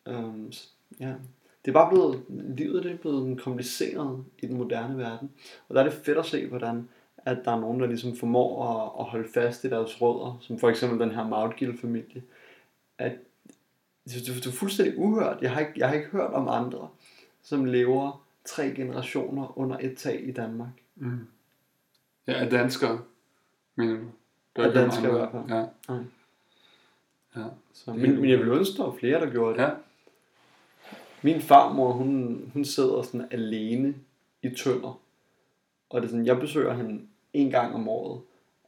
Um, 0.10 0.52
ja. 1.00 1.14
Det 1.66 1.72
er 1.72 1.74
bare 1.74 1.90
blevet, 1.90 2.24
livet 2.58 2.84
det 2.84 2.92
er 2.92 2.98
blevet 2.98 3.42
kompliceret 3.42 4.26
i 4.40 4.48
den 4.48 4.58
moderne 4.58 4.98
verden. 4.98 5.32
Og 5.70 5.76
der 5.76 5.82
er 5.82 5.90
det 5.90 5.94
fedt 5.94 6.18
at 6.18 6.26
se, 6.26 6.48
hvordan 6.48 6.88
at 7.26 7.38
der 7.46 7.52
er 7.52 7.60
nogen, 7.60 7.80
der 7.80 7.88
ligesom 7.88 8.16
formår 8.16 8.66
at, 8.70 8.92
at 9.00 9.06
holde 9.06 9.30
fast 9.34 9.64
i 9.64 9.70
deres 9.70 10.02
rødder, 10.02 10.38
som 10.42 10.60
for 10.60 10.70
eksempel 10.70 11.00
den 11.00 11.12
her 11.12 11.28
Mautgill-familie. 11.28 12.24
At 12.98 13.12
det, 14.06 14.14
det, 14.26 14.36
det 14.36 14.48
er 14.48 14.52
fuldstændig 14.52 14.98
uhørt. 14.98 15.38
Jeg 15.42 15.52
har, 15.52 15.60
ikke, 15.60 15.74
jeg 15.76 15.88
har 15.88 15.96
ikke 15.96 16.08
hørt 16.08 16.34
om 16.34 16.48
andre, 16.48 16.90
som 17.42 17.66
lever 17.66 18.26
tre 18.46 18.74
generationer 18.76 19.60
under 19.60 19.78
et 19.82 19.98
tag 19.98 20.28
i 20.28 20.32
Danmark. 20.32 20.72
Mm. 20.96 21.28
Ja, 22.28 22.34
er 22.34 22.50
danskere, 22.50 23.02
mener 23.76 23.94
du? 23.94 24.06
Der 24.56 24.62
Er 24.64 24.74
nogen 24.74 24.90
danskere 24.90 25.10
i 25.10 25.12
hvert 25.12 25.32
fald. 25.32 25.44
Ja. 25.50 25.66
Nej. 25.94 26.04
Ja. 27.36 27.46
Så, 27.74 27.94
men, 27.94 28.22
men 28.22 28.30
jeg 28.30 28.40
vil 28.40 28.48
ønske, 28.48 28.78
der 28.78 28.84
var 28.84 28.96
flere, 29.00 29.20
der 29.20 29.32
gjorde 29.32 29.58
det. 29.58 29.64
ja. 29.64 29.70
Min 31.22 31.42
farmor, 31.42 31.92
hun, 31.92 32.42
hun 32.54 32.66
sidder 32.66 33.02
sådan 33.02 33.28
alene 33.32 33.96
i 34.42 34.50
Tønder. 34.50 35.02
Og 35.90 36.02
det 36.02 36.08
er 36.08 36.10
sådan, 36.10 36.26
jeg 36.26 36.40
besøger 36.40 36.74
hende 36.74 37.02
en 37.34 37.52
gang 37.52 37.76
om 37.76 37.88
året. 37.88 38.22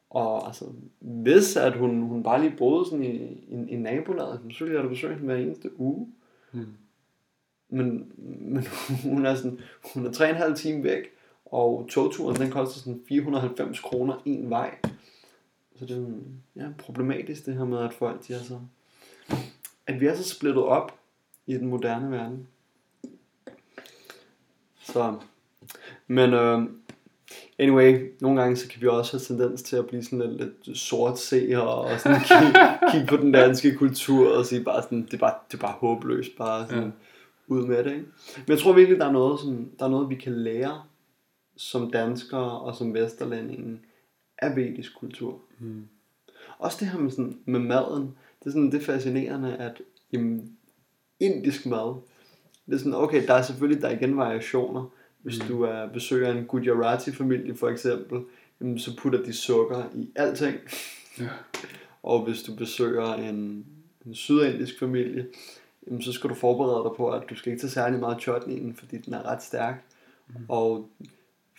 Og 0.09 0.48
altså, 0.48 0.65
hvis 1.00 1.56
at 1.56 1.77
hun, 1.77 2.01
hun 2.01 2.24
bare 2.24 2.42
lige 2.42 2.57
boede 2.57 2.86
sådan 2.86 3.03
i, 3.03 3.15
i, 3.48 3.69
i 3.69 3.75
nabolaget, 3.75 4.42
så 4.51 4.63
ville 4.63 4.75
jeg 4.75 4.83
da 4.83 4.89
besøge 4.89 5.13
hende 5.13 5.25
hver 5.25 5.36
eneste 5.36 5.80
uge. 5.80 6.07
Mm. 6.51 6.65
Men, 7.69 8.12
men 8.39 8.68
hun 9.03 9.25
er 9.25 9.36
sådan, 9.36 9.59
hun 9.94 10.06
er 10.06 10.12
3,5 10.12 10.56
time 10.56 10.83
væk, 10.83 11.03
og 11.45 11.88
togturen 11.89 12.36
den 12.36 12.51
koster 12.51 12.80
sådan 12.80 13.01
490 13.07 13.79
kroner 13.79 14.22
en 14.25 14.50
vej. 14.50 14.75
Så 15.75 15.86
det 15.86 15.91
er 15.91 16.00
jo, 16.00 16.08
ja, 16.55 16.67
problematisk 16.77 17.46
det 17.46 17.53
her 17.53 17.65
med, 17.65 17.79
at 17.79 17.93
folk 17.93 18.27
de 18.27 18.34
er 18.34 18.39
så, 18.39 18.60
at 19.88 20.01
vi 20.01 20.05
er 20.05 20.15
så 20.15 20.24
splittet 20.24 20.63
op 20.63 21.00
i 21.48 21.53
den 21.53 21.67
moderne 21.67 22.12
verden. 22.12 22.48
Så, 24.83 25.15
men 26.07 26.33
øh, 26.33 26.62
anyway, 27.60 28.12
nogle 28.21 28.41
gange 28.41 28.55
så 28.55 28.67
kan 28.69 28.81
vi 28.81 28.88
også 28.88 29.13
have 29.13 29.19
tendens 29.21 29.63
til 29.63 29.75
at 29.75 29.88
blive 29.88 30.03
sådan 30.03 30.19
lidt, 30.19 30.41
lidt 30.65 30.77
sort 30.77 31.19
seer 31.19 31.60
og 31.60 32.00
sådan 32.00 32.21
kigge, 32.29 32.60
kigge 32.91 33.07
på 33.07 33.17
den 33.17 33.31
danske 33.31 33.75
kultur 33.75 34.38
og 34.38 34.45
sige 34.45 34.63
bare 34.63 34.83
sådan, 34.83 35.05
det 35.05 35.13
er 35.13 35.17
bare, 35.17 35.33
det 35.51 35.57
er 35.57 35.62
bare 35.62 35.75
håbløst, 35.79 36.31
bare 36.38 36.67
sådan, 36.67 36.83
Ja. 36.83 36.89
ud 37.48 37.67
med 37.67 37.83
det, 37.83 37.91
ikke? 37.91 38.05
Men 38.36 38.48
jeg 38.48 38.60
tror 38.60 38.74
virkelig, 38.74 39.00
der 39.00 39.05
er 39.07 39.12
noget, 39.12 39.39
som, 39.39 39.71
der 39.79 39.86
er 39.86 39.89
noget, 39.89 40.10
vi 40.10 40.15
kan 40.15 40.33
lære 40.33 40.83
som 41.57 41.91
danskere 41.91 42.60
og 42.62 42.75
som 42.75 42.93
vesterlændinge 42.93 43.79
af 44.38 44.55
vedisk 44.55 44.95
kultur. 45.00 45.39
Mm. 45.60 45.88
Også 46.60 46.77
det 46.79 46.88
her 46.88 47.00
med, 47.00 47.12
sådan, 47.12 47.39
med 47.45 47.60
maden, 47.60 48.01
det 48.39 48.45
er, 48.45 48.50
sådan, 48.51 48.71
det 48.71 48.81
er 48.81 48.86
fascinerende, 48.86 49.55
at 49.57 49.81
jamen, 50.13 50.57
indisk 51.22 51.66
mad, 51.66 51.96
det 52.66 52.74
er 52.74 52.78
sådan, 52.78 52.94
okay, 52.94 53.28
der 53.28 53.34
er 53.34 53.42
selvfølgelig 53.42 53.82
der 53.82 53.88
er 53.88 53.94
igen 53.98 54.18
variationer. 54.18 54.86
Hvis 55.22 55.40
Mm. 55.42 55.48
du 55.48 55.62
er, 55.63 55.88
besøger 55.88 56.32
en 56.32 56.46
Gujarati-familie 56.46 57.56
for 57.56 57.70
eksempel, 57.70 58.22
jamen, 58.62 58.80
så 58.80 58.96
putter 58.98 59.24
de 59.24 59.34
sukker 59.34 59.84
i 59.96 60.10
alting. 60.16 60.56
Ja. 61.20 61.28
Og 62.04 62.24
hvis 62.24 62.44
du 62.44 62.56
besøger 62.56 63.13
en, 63.13 63.66
en 64.06 64.16
sydindisk 64.16 64.80
familie, 64.80 65.28
jamen, 65.88 66.01
så 66.01 66.12
skal 66.12 66.30
du 66.30 66.36
forberede 66.36 66.84
dig 66.84 66.92
på, 66.98 67.10
at 67.10 67.24
du 67.30 67.36
skal 67.36 67.51
ikke 67.51 67.62
tage 67.62 67.72
særlig 67.72 68.00
meget 68.00 68.22
chutneyen, 68.22 68.75
fordi 68.75 68.98
den 68.98 69.13
er 69.13 69.24
ret 69.25 69.44
stærk. 69.44 69.84
Mm. 70.28 70.36
Og 70.50 70.90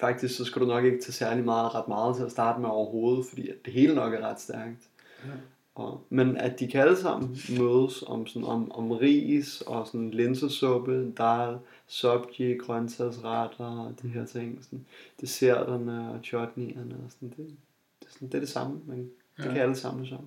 faktisk 0.00 0.36
så 0.36 0.44
skal 0.44 0.62
du 0.62 0.66
nok 0.66 0.84
ikke 0.84 1.00
tage 1.00 1.12
særlig 1.12 1.44
meget, 1.44 1.74
ret 1.74 1.88
meget 1.88 2.16
til 2.16 2.22
at 2.24 2.30
starte 2.30 2.60
med 2.60 2.68
overhovedet, 2.68 3.26
fordi 3.26 3.48
at 3.48 3.54
det 3.64 3.72
hele 3.72 3.94
nok 3.94 4.14
er 4.14 4.20
ret 4.20 4.40
stærkt. 4.40 4.88
Ja. 5.24 5.30
Og, 5.74 6.06
men 6.10 6.36
at 6.36 6.60
de 6.60 6.66
kan 6.68 6.80
alle 6.80 6.96
sammen 6.96 7.36
mødes 7.58 8.02
om, 8.06 8.26
sådan, 8.26 8.48
om, 8.48 8.72
om 8.72 8.90
ris 8.90 9.60
og 9.60 9.86
sådan 9.86 10.10
linsesuppe, 10.10 11.10
dal, 11.10 11.58
sabji, 11.86 12.56
grøntsagsretter 12.58 13.64
og 13.64 13.94
de 14.02 14.08
her 14.08 14.26
ting. 14.26 14.58
Sådan, 14.64 14.86
desserterne 15.20 16.10
og 16.10 16.20
chutneyerne 16.24 16.94
og 17.04 17.10
sådan, 17.10 17.28
det, 17.28 17.36
det, 18.00 18.06
er 18.08 18.12
sådan, 18.12 18.28
det 18.28 18.34
er 18.34 18.38
det 18.40 18.48
samme, 18.48 18.80
men 18.86 18.98
det 18.98 19.10
Ja. 19.38 19.42
kan 19.42 19.56
alle 19.56 19.74
samles 19.74 20.12
om. 20.12 20.26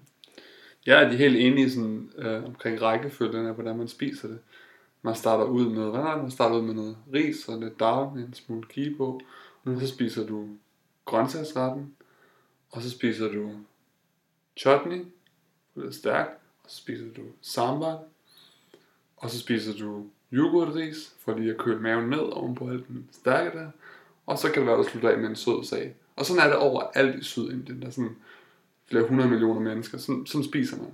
Jeg 0.86 1.04
er 1.04 1.10
de 1.10 1.18
helt 1.18 1.36
enige 1.38 1.72
sådan, 1.72 2.10
øh, 2.18 2.44
omkring 2.44 2.82
rækkefølgen 2.82 3.46
af, 3.46 3.54
hvordan 3.54 3.78
man 3.78 3.88
spiser 3.88 4.28
det. 4.28 4.40
man 5.02 5.16
starter 5.16 5.46
ud 5.46 5.70
med, 5.70 5.90
hvad 5.90 6.00
er 6.00 6.14
det? 6.14 6.22
Man 6.22 6.32
starter 6.32 6.56
ud 6.56 6.62
med 6.62 6.74
noget 6.74 6.98
ris 7.14 7.48
og 7.48 7.60
lidt 7.60 7.80
med 8.16 8.28
en 8.28 8.34
smule 8.34 8.96
på. 8.98 9.22
Mm. 9.64 9.74
Og 9.76 9.82
så 9.82 9.88
spiser 9.88 10.28
du 10.28 10.48
grøntsagsretten. 11.06 11.96
Og 12.72 12.82
så 12.82 12.90
spiser 12.90 13.28
du 13.32 13.52
chutney, 14.58 15.06
bliver 15.76 15.92
stærk, 15.92 16.28
Og 16.64 16.70
så 16.70 16.78
spiser 16.78 17.06
du 17.18 17.22
sambar. 17.42 18.00
Og 19.18 19.30
så 19.30 19.40
spiser 19.40 19.74
du 19.74 20.06
yoghurtris, 20.34 21.14
for 21.20 21.38
lige 21.38 21.52
at 21.52 21.58
køle 21.58 21.80
maven 21.80 22.10
ned 22.10 22.20
oven 22.20 22.56
på 22.56 22.70
alt 22.70 22.88
den 22.88 23.10
stærke 23.12 23.58
der. 23.58 23.70
Og 24.26 24.38
så 24.38 24.52
kan 24.52 24.62
det 24.62 24.68
være, 24.68 24.80
at 24.80 24.86
du 24.86 24.90
slutter 24.90 25.10
af 25.10 25.18
med 25.18 25.30
en 25.30 25.36
sød 25.36 25.64
sag. 25.64 25.96
Og 26.16 26.26
sådan 26.26 26.44
er 26.44 26.48
det 26.48 26.56
overalt 26.56 27.16
i 27.16 27.24
Sydindien. 27.24 27.82
Der 27.82 27.88
er 27.88 27.92
sådan 27.92 28.16
flere 28.86 29.08
hundrede 29.08 29.30
millioner 29.30 29.60
mennesker. 29.60 29.98
Sådan, 29.98 30.26
sådan 30.26 30.44
spiser 30.44 30.78
man. 30.78 30.92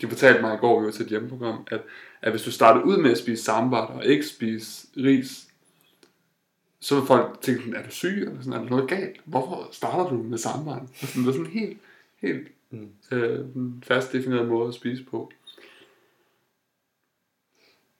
De 0.00 0.08
fortalte 0.08 0.40
mig 0.40 0.54
i 0.54 0.58
går, 0.58 0.80
vi 0.80 0.86
var 0.86 0.92
til 0.92 1.02
et 1.02 1.08
hjemmeprogram, 1.08 1.66
at, 1.70 1.80
at 2.22 2.32
hvis 2.32 2.42
du 2.42 2.50
starter 2.50 2.82
ud 2.82 2.96
med 2.96 3.10
at 3.10 3.18
spise 3.18 3.44
sambar 3.44 3.86
og 3.86 4.04
ikke 4.04 4.26
spise 4.26 4.86
ris, 4.96 5.48
så 6.80 6.94
vil 6.94 7.06
folk 7.06 7.38
tænke, 7.42 7.76
er 7.76 7.82
du 7.82 7.90
syg, 7.90 8.18
eller 8.18 8.38
sådan, 8.38 8.52
er 8.52 8.58
der 8.58 8.70
noget 8.70 8.88
galt? 8.88 9.20
Hvorfor 9.24 9.68
starter 9.72 10.10
du 10.10 10.22
med 10.22 10.38
sambar? 10.38 10.78
Det 10.78 11.02
er 11.02 11.06
sådan 11.06 11.40
en 11.40 11.46
helt, 11.46 11.78
helt 12.16 12.48
Mm. 12.80 13.16
øh, 13.16 13.46
fast 13.82 14.12
defineret 14.12 14.48
måde 14.48 14.68
at 14.68 14.74
spise 14.74 15.04
på. 15.04 15.30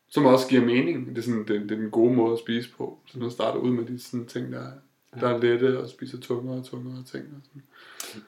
Som 0.09 0.27
også 0.27 0.49
giver 0.49 0.65
mening. 0.65 1.07
Det 1.09 1.19
er, 1.19 1.23
sådan, 1.23 1.39
det, 1.41 1.49
det 1.49 1.73
er 1.73 1.77
den 1.77 1.91
gode 1.91 2.15
måde 2.15 2.33
at 2.33 2.39
spise 2.39 2.71
på. 2.77 2.99
Så 3.07 3.19
man 3.19 3.31
starter 3.31 3.61
ud 3.61 3.71
med 3.71 3.85
de 3.85 3.99
sådan 3.99 4.27
ting, 4.27 4.53
der, 4.53 4.61
er- 4.61 5.19
der 5.21 5.29
er 5.29 5.39
lette 5.39 5.81
og 5.81 5.89
spiser 5.89 6.21
tungere 6.21 6.59
og 6.59 6.65
tungere 6.65 7.03
ting. 7.03 7.25
Og 7.25 7.41
sådan. 7.45 7.63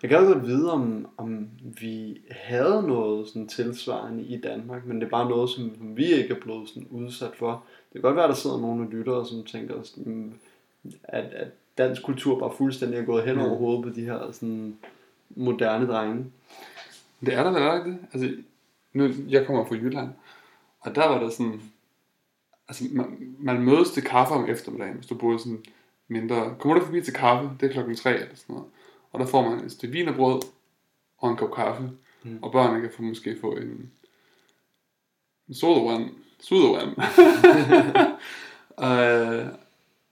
Jeg 0.02 0.10
gad 0.10 0.26
godt 0.34 0.46
vide, 0.46 0.72
om, 0.72 1.08
om 1.16 1.48
vi 1.80 2.18
havde 2.30 2.82
noget 2.82 3.28
sådan 3.28 3.48
tilsvarende 3.48 4.22
i 4.24 4.40
Danmark, 4.40 4.86
men 4.86 4.96
det 5.00 5.06
er 5.06 5.10
bare 5.10 5.28
noget, 5.28 5.50
som 5.50 5.72
vi 5.96 6.04
ikke 6.04 6.34
er 6.34 6.40
blevet 6.40 6.68
sådan 6.68 6.88
udsat 6.90 7.36
for. 7.36 7.50
Det 7.86 7.92
kan 7.92 8.02
godt 8.02 8.16
være, 8.16 8.24
at 8.24 8.28
der 8.28 8.34
sidder 8.34 8.60
nogle 8.60 8.84
af 8.84 8.90
lyttere, 8.90 9.26
som 9.26 9.44
tænker, 9.44 9.82
sådan, 9.82 10.34
at, 11.04 11.24
at 11.24 11.48
dansk 11.78 12.02
kultur 12.02 12.38
bare 12.38 12.52
fuldstændig 12.56 12.98
er 12.98 13.04
gået 13.04 13.24
hen 13.24 13.38
over 13.38 13.50
Mm. 13.52 13.56
hovedet 13.58 13.84
på 13.84 14.00
de 14.00 14.04
her 14.04 14.30
sådan, 14.32 14.78
moderne 15.30 15.86
drenge. 15.86 16.24
Det 17.20 17.34
er 17.34 17.42
der 17.42 17.50
vel 17.50 17.78
ikke 17.78 17.90
det? 17.90 18.06
Altså, 18.12 18.42
nu, 18.92 19.08
jeg 19.28 19.46
kommer 19.46 19.64
fra 19.64 19.74
Jylland, 19.74 20.08
og 20.80 20.94
der 20.94 21.08
var 21.08 21.18
der 21.18 21.30
sådan, 21.30 21.62
altså 22.68 22.84
man, 22.92 23.36
man 23.38 23.62
mødes 23.62 23.90
til 23.90 24.02
kaffe 24.02 24.34
om 24.34 24.48
eftermiddagen, 24.48 24.94
hvis 24.96 25.06
du 25.06 25.14
boede 25.14 25.38
sådan 25.38 25.64
mindre, 26.08 26.54
kommer 26.58 26.78
du 26.78 26.84
forbi 26.84 27.00
til 27.00 27.14
kaffe, 27.14 27.50
det 27.60 27.68
er 27.68 27.72
klokken 27.72 27.96
tre 27.96 28.14
eller 28.14 28.36
sådan 28.36 28.54
noget, 28.54 28.70
og 29.12 29.20
der 29.20 29.26
får 29.26 29.50
man 29.50 29.64
et 29.64 29.72
stykke 29.72 29.92
vinerbrød 29.92 30.40
og 31.18 31.30
en 31.30 31.36
kop 31.36 31.54
kaffe, 31.54 31.90
Mm. 32.22 32.38
og 32.42 32.52
børnene 32.52 32.80
kan 32.80 32.90
få, 32.96 33.02
måske 33.02 33.36
få 33.40 33.52
en, 33.56 33.90
en 35.48 35.54
sodavand, 35.54 36.10
sodavand. 36.40 36.88
øh, 38.86 39.46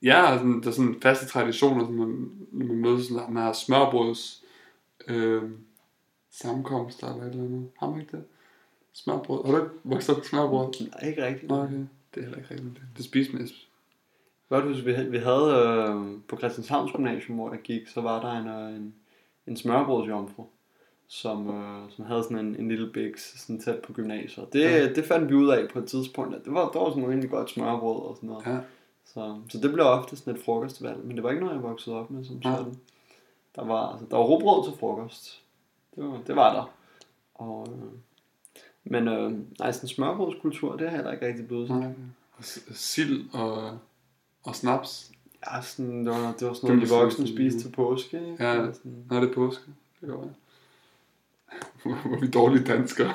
ja, 0.03 0.33
og 0.33 0.39
sådan, 0.39 0.63
der 0.63 0.69
er 0.69 0.73
sådan 0.73 1.01
faste 1.03 1.27
traditioner, 1.27 1.85
som 1.85 1.95
man, 1.95 2.31
når 2.53 2.67
man 2.67 2.77
mødes, 2.77 3.07
sådan, 3.07 3.35
man 3.35 3.43
har 3.43 3.53
smørbrøds, 3.53 4.45
øh, 5.09 5.43
sammenkomster 6.43 7.13
eller 7.13 7.25
et 7.25 7.31
eller 7.31 7.45
andet. 7.45 7.69
Har 7.79 7.91
man 7.91 8.01
ikke 8.01 8.17
det? 8.17 8.25
Smørbrød. 8.93 9.45
Har 9.45 9.53
du 9.53 9.59
ikke 9.65 9.75
vokset 9.85 10.11
op 10.11 10.17
med 10.19 10.25
smørbrød? 10.25 10.73
Nej, 10.81 11.09
ikke 11.09 11.27
rigtigt. 11.27 11.49
Nå, 11.51 11.63
okay. 11.63 11.75
Det 11.75 11.87
er 12.17 12.21
heller 12.21 12.37
ikke 12.39 12.51
rigtigt. 12.51 12.75
Det, 12.75 12.83
det 12.97 13.05
spiser 13.05 13.33
man. 13.33 13.49
Godt 14.49 14.65
huske, 14.65 14.85
vi 14.85 14.93
havde, 14.93 15.11
vi 15.11 15.19
havde 15.19 15.55
øh, 15.55 16.21
på 16.29 16.37
Christianshavns 16.37 16.93
Gymnasium, 16.93 17.37
hvor 17.39 17.51
jeg 17.51 17.61
gik, 17.61 17.89
så 17.89 18.01
var 18.01 18.21
der 18.21 18.33
en, 18.41 18.49
øh, 18.49 18.77
en, 18.81 18.95
en 19.47 19.57
smørbrødsjomfru, 19.57 20.45
som, 21.09 21.49
øh, 21.51 21.91
som 21.91 22.05
havde 22.05 22.23
sådan 22.23 22.39
en, 22.39 22.57
en 22.57 22.69
lille 22.69 22.91
biks 22.93 23.41
sådan 23.41 23.61
tæt 23.61 23.79
på 23.79 23.93
gymnasiet. 23.93 24.53
Det, 24.53 24.61
Ja. 24.61 24.93
det 24.95 25.05
fandt 25.05 25.29
vi 25.31 25.35
ud 25.35 25.49
af 25.49 25.69
på 25.73 25.79
et 25.79 25.87
tidspunkt, 25.89 26.35
at 26.35 26.45
det 26.45 26.55
var, 26.55 26.71
der 26.71 26.79
var 26.79 26.91
sådan 26.91 27.09
rigtig 27.09 27.31
godt 27.31 27.51
smørbrød 27.51 28.09
og 28.09 28.17
sådan 28.17 28.29
noget. 28.29 28.47
Ja. 28.47 28.59
Så, 29.05 29.41
så 29.49 29.59
det 29.59 29.73
blev 29.73 29.87
ofte 29.87 30.17
sådan 30.17 30.35
et 30.35 30.41
frokostvalg, 30.45 31.05
men 31.05 31.17
det 31.17 31.23
var 31.25 31.31
ikke 31.31 31.43
noget, 31.45 31.55
jeg 31.57 31.63
voksede 31.63 31.97
op 31.97 32.11
med 32.11 32.25
som 32.25 32.37
Ja. 32.45 32.57
sådan. 32.57 32.75
Der 33.57 33.65
var, 33.65 33.91
altså, 33.91 34.07
der 34.11 34.17
var 34.17 34.25
råbrød 34.25 34.71
til 34.71 34.79
frokost. 34.79 35.41
Det 35.97 36.05
var, 36.05 36.21
det 36.27 36.37
var 36.37 36.55
der. 36.55 36.73
Og, 37.35 37.69
øh, 37.73 37.93
men 38.85 39.09
øh, 39.09 39.33
nej, 39.59 39.73
sådan 39.73 39.89
smørbrødskultur, 39.89 40.73
det 40.73 40.81
har 40.81 40.87
jeg 40.87 40.97
heller 40.97 41.13
ikke 41.13 41.27
rigtig 41.27 41.47
blevet 41.47 41.69
sådan. 41.69 41.83
Nej. 41.83 41.93
Sild 42.73 43.29
og, 43.33 43.79
og 44.45 44.57
snaps. 44.57 45.13
Ja, 45.47 45.63
sådan, 45.63 46.07
det 46.07 46.13
var, 46.13 46.35
det 46.39 46.49
var 46.49 46.55
sådan 46.55 46.77
noget, 46.77 46.91
var 46.91 46.97
de 46.97 47.03
voksne 47.03 47.29
spiste 47.29 47.61
til 47.61 47.73
påske. 47.73 48.31
Ikke? 48.31 48.45
Ja. 48.45 48.73
Sådan, 48.73 49.05
Nå, 49.11 49.21
det 49.21 49.31
er 49.31 49.35
påske. 49.35 49.65
Det 50.01 50.09
går 50.09 50.31
Hvor 51.83 52.17
er 52.17 52.21
vi 52.21 52.31
dårlige 52.31 52.65
danskere. 52.65 53.15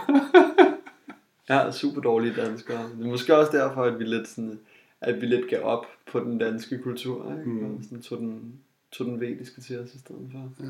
ja, 1.49 1.71
super 1.71 2.01
dårlige 2.01 2.33
danskere. 2.41 2.89
Det 2.97 3.05
er 3.05 3.09
måske 3.09 3.37
også 3.37 3.57
derfor, 3.57 3.83
at 3.83 3.99
vi 3.99 4.03
lidt, 4.03 4.27
sådan, 4.27 4.59
at 5.01 5.21
vi 5.21 5.25
lidt 5.25 5.49
gav 5.49 5.63
op 5.63 5.85
på 6.11 6.19
den 6.19 6.37
danske 6.37 6.77
kultur. 6.77 7.31
Ikke? 7.31 7.49
Mm. 7.49 7.75
Og 7.75 7.83
sådan, 7.83 8.01
tog, 8.01 8.17
den, 8.17 8.59
tog 8.91 9.07
den 9.07 9.19
vediske 9.19 9.61
til 9.61 9.79
os 9.79 9.93
i 9.93 9.99
stedet 9.99 10.29
for. 10.31 10.63
Ja. 10.63 10.69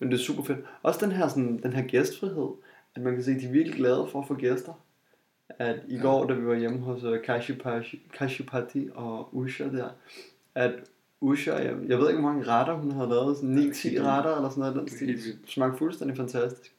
Men 0.00 0.10
det 0.10 0.18
er 0.18 0.22
super 0.22 0.42
fedt. 0.42 0.58
Også 0.82 1.06
den 1.06 1.12
her, 1.12 1.28
sådan, 1.28 1.60
den 1.62 1.72
her 1.72 1.82
gæstfrihed, 1.86 2.48
at 2.94 3.02
man 3.02 3.14
kan 3.14 3.24
se, 3.24 3.30
at 3.30 3.40
de 3.40 3.46
er 3.46 3.52
virkelig 3.52 3.76
glade 3.76 4.08
for 4.12 4.20
at 4.20 4.28
få 4.28 4.34
gæster. 4.34 4.72
At 5.58 5.76
i 5.88 5.96
Ja. 5.96 6.02
går, 6.02 6.26
da 6.26 6.34
vi 6.34 6.46
var 6.46 6.54
hjemme 6.54 6.78
hos 6.78 7.04
uh, 7.04 7.16
Kashipati, 7.24 8.00
Kashipati 8.12 8.88
og 8.94 9.28
Usha 9.36 9.64
der, 9.64 9.88
at 10.54 10.72
Usha, 11.20 11.52
jeg, 11.52 11.76
jeg 11.88 11.98
ved 11.98 12.08
ikke, 12.08 12.20
hvor 12.20 12.30
mange 12.32 12.46
retter 12.48 12.74
hun 12.74 12.90
havde 12.90 13.08
lavet, 13.08 13.36
sådan 13.36 13.58
9-10 13.58 13.88
Helt 13.88 14.02
retter 14.02 14.36
eller 14.36 14.48
sådan 14.50 14.60
noget. 14.60 14.74
Den 14.74 14.88
stil. 14.88 15.18
smagte 15.46 15.78
fuldstændig 15.78 16.16
fantastisk. 16.16 16.72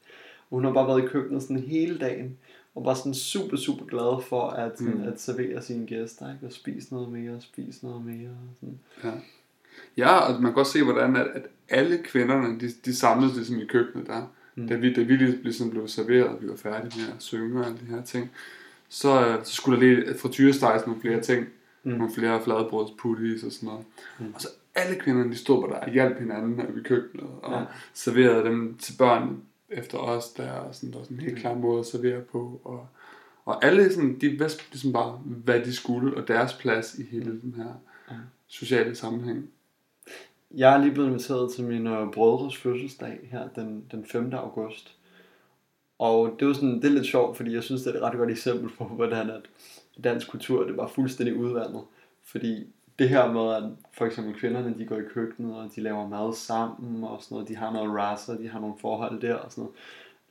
Og 0.49 0.55
hun 0.57 0.63
har 0.65 0.73
bare 0.73 0.87
været 0.87 1.03
i 1.03 1.07
køkkenet 1.07 1.41
sådan 1.43 1.59
hele 1.59 1.97
dagen, 1.99 2.37
og 2.75 2.85
var 2.85 2.93
sådan 2.93 3.13
super, 3.13 3.57
super 3.57 3.85
glad 3.85 4.23
for 4.29 4.41
at, 4.49 4.77
sådan, 4.77 4.93
Mm. 4.97 5.03
at 5.03 5.19
servere 5.21 5.61
sine 5.61 5.85
gæster, 5.87 6.33
ikke? 6.33 6.45
og 6.45 6.51
spise 6.51 6.93
noget 6.93 7.09
mere, 7.11 7.41
spise 7.41 7.85
noget 7.85 8.05
mere. 8.05 8.29
Og 8.29 8.55
sådan. 8.59 8.79
Ja. 9.03 9.11
Ja, 9.97 10.17
og 10.19 10.33
man 10.33 10.43
kan 10.43 10.53
godt 10.53 10.67
se, 10.67 10.83
hvordan 10.83 11.15
at, 11.15 11.27
at 11.33 11.43
alle 11.71 11.97
kvinderne, 12.03 12.59
de, 12.59 12.69
de 12.85 12.95
samledes 12.95 13.35
ligesom 13.35 13.59
i 13.59 13.65
køkkenet 13.65 14.07
der. 14.07 14.21
Mm. 14.55 14.61
Mm. 14.63 14.67
Da 14.67 14.75
vi, 14.75 14.93
da 14.93 15.01
vi 15.01 15.15
ligesom 15.15 15.69
blev 15.69 15.87
serveret, 15.87 16.27
og 16.27 16.41
vi 16.41 16.47
var 16.47 16.55
færdige 16.55 16.99
med 17.01 17.07
at 17.15 17.23
synge 17.23 17.59
og 17.59 17.65
alle 17.65 17.77
de 17.79 17.85
her 17.85 18.01
ting, 18.03 18.31
så, 18.89 19.27
øh, 19.27 19.45
så 19.45 19.53
skulle 19.55 19.81
der 19.81 19.95
lige 19.95 20.17
frityresteges 20.17 20.85
nogle 20.87 21.01
flere 21.01 21.21
ting. 21.21 21.47
Mm. 21.83 21.91
Mm. 21.91 21.97
Nogle 21.97 22.13
flere 22.13 22.41
fladbrødsputties 22.43 23.43
og 23.43 23.51
sådan 23.51 23.67
noget. 23.67 23.85
Mm. 24.19 24.25
Mm. 24.25 24.33
Og 24.33 24.41
så 24.41 24.47
alle 24.75 24.95
kvinderne, 24.99 25.31
de 25.31 25.37
stod 25.37 25.61
bare 25.61 25.79
der 25.79 25.85
og 25.85 25.91
hjalp 25.91 26.19
hinanden 26.19 26.59
op 26.61 26.77
i 26.77 26.81
køkkenet, 26.83 27.27
og 27.41 27.59
Ja. 27.59 27.65
serverede 27.93 28.43
dem 28.45 28.77
til 28.77 28.93
børn 28.97 29.41
efter 29.69 29.97
os 29.97 30.29
der, 30.29 30.51
og 30.51 30.75
sådan, 30.75 30.91
der 30.91 30.97
var 30.97 31.03
sådan 31.03 31.17
en 31.17 31.23
helt 31.23 31.37
klar 31.37 31.53
måde 31.53 31.79
at 31.79 31.85
servere 31.85 32.21
på. 32.21 32.61
Og, 32.63 32.87
og 33.45 33.65
alle 33.65 33.93
sådan, 33.93 34.17
de 34.21 34.29
vidste 34.29 34.63
ligesom 34.71 34.93
bare, 34.93 35.11
hvad 35.25 35.59
de 35.59 35.73
skulle, 35.75 36.17
og 36.17 36.27
deres 36.27 36.53
plads 36.53 36.95
i 36.99 37.03
hele 37.11 37.41
den 37.41 37.53
her 37.57 37.73
Ja. 38.11 38.15
sociale 38.47 38.95
sammenhæng. 38.95 39.49
Jeg 40.55 40.73
er 40.73 40.77
lige 40.77 40.91
blevet 40.91 41.07
inviteret 41.07 41.53
til 41.53 41.63
min 41.63 41.87
øh, 41.87 42.11
brødres 42.11 42.57
fødselsdag 42.57 43.19
her 43.31 43.47
den, 43.55 43.85
den 43.91 44.05
5. 44.05 44.33
august. 44.33 44.95
Og 45.99 46.35
det 46.39 46.45
jo 46.45 46.53
sådan, 46.53 46.75
det 46.75 46.85
er 46.85 46.89
lidt 46.89 47.05
sjovt, 47.05 47.37
fordi 47.37 47.53
jeg 47.53 47.63
synes, 47.63 47.81
det 47.81 47.91
er 47.91 47.97
et 47.97 48.03
ret 48.03 48.17
godt 48.17 48.31
eksempel 48.31 48.69
på, 48.77 48.83
hvordan 48.83 49.29
at 49.29 49.41
dansk 50.03 50.29
kultur, 50.29 50.67
det 50.67 50.77
var 50.77 50.87
fuldstændig 50.87 51.35
udvandet. 51.35 51.81
Fordi 52.23 52.67
det 52.99 53.09
her 53.09 53.31
med, 53.31 53.55
at 53.55 53.63
for 53.93 54.05
eksempel 54.05 54.33
kvinderne, 54.33 54.75
de 54.77 54.85
går 54.85 54.97
i 54.97 55.03
køkkenet, 55.13 55.55
og 55.55 55.69
de 55.75 55.81
laver 55.81 56.07
mad 56.07 56.35
sammen, 56.35 57.03
og 57.03 57.21
sådan 57.21 57.35
noget, 57.35 57.49
de 57.49 57.55
har 57.55 57.71
noget 57.71 57.95
rasa, 57.95 58.37
de 58.37 58.47
har 58.47 58.59
nogle 58.59 58.75
forhold 58.81 59.21
der, 59.21 59.35
og 59.35 59.51
sådan 59.51 59.61
noget. 59.61 59.75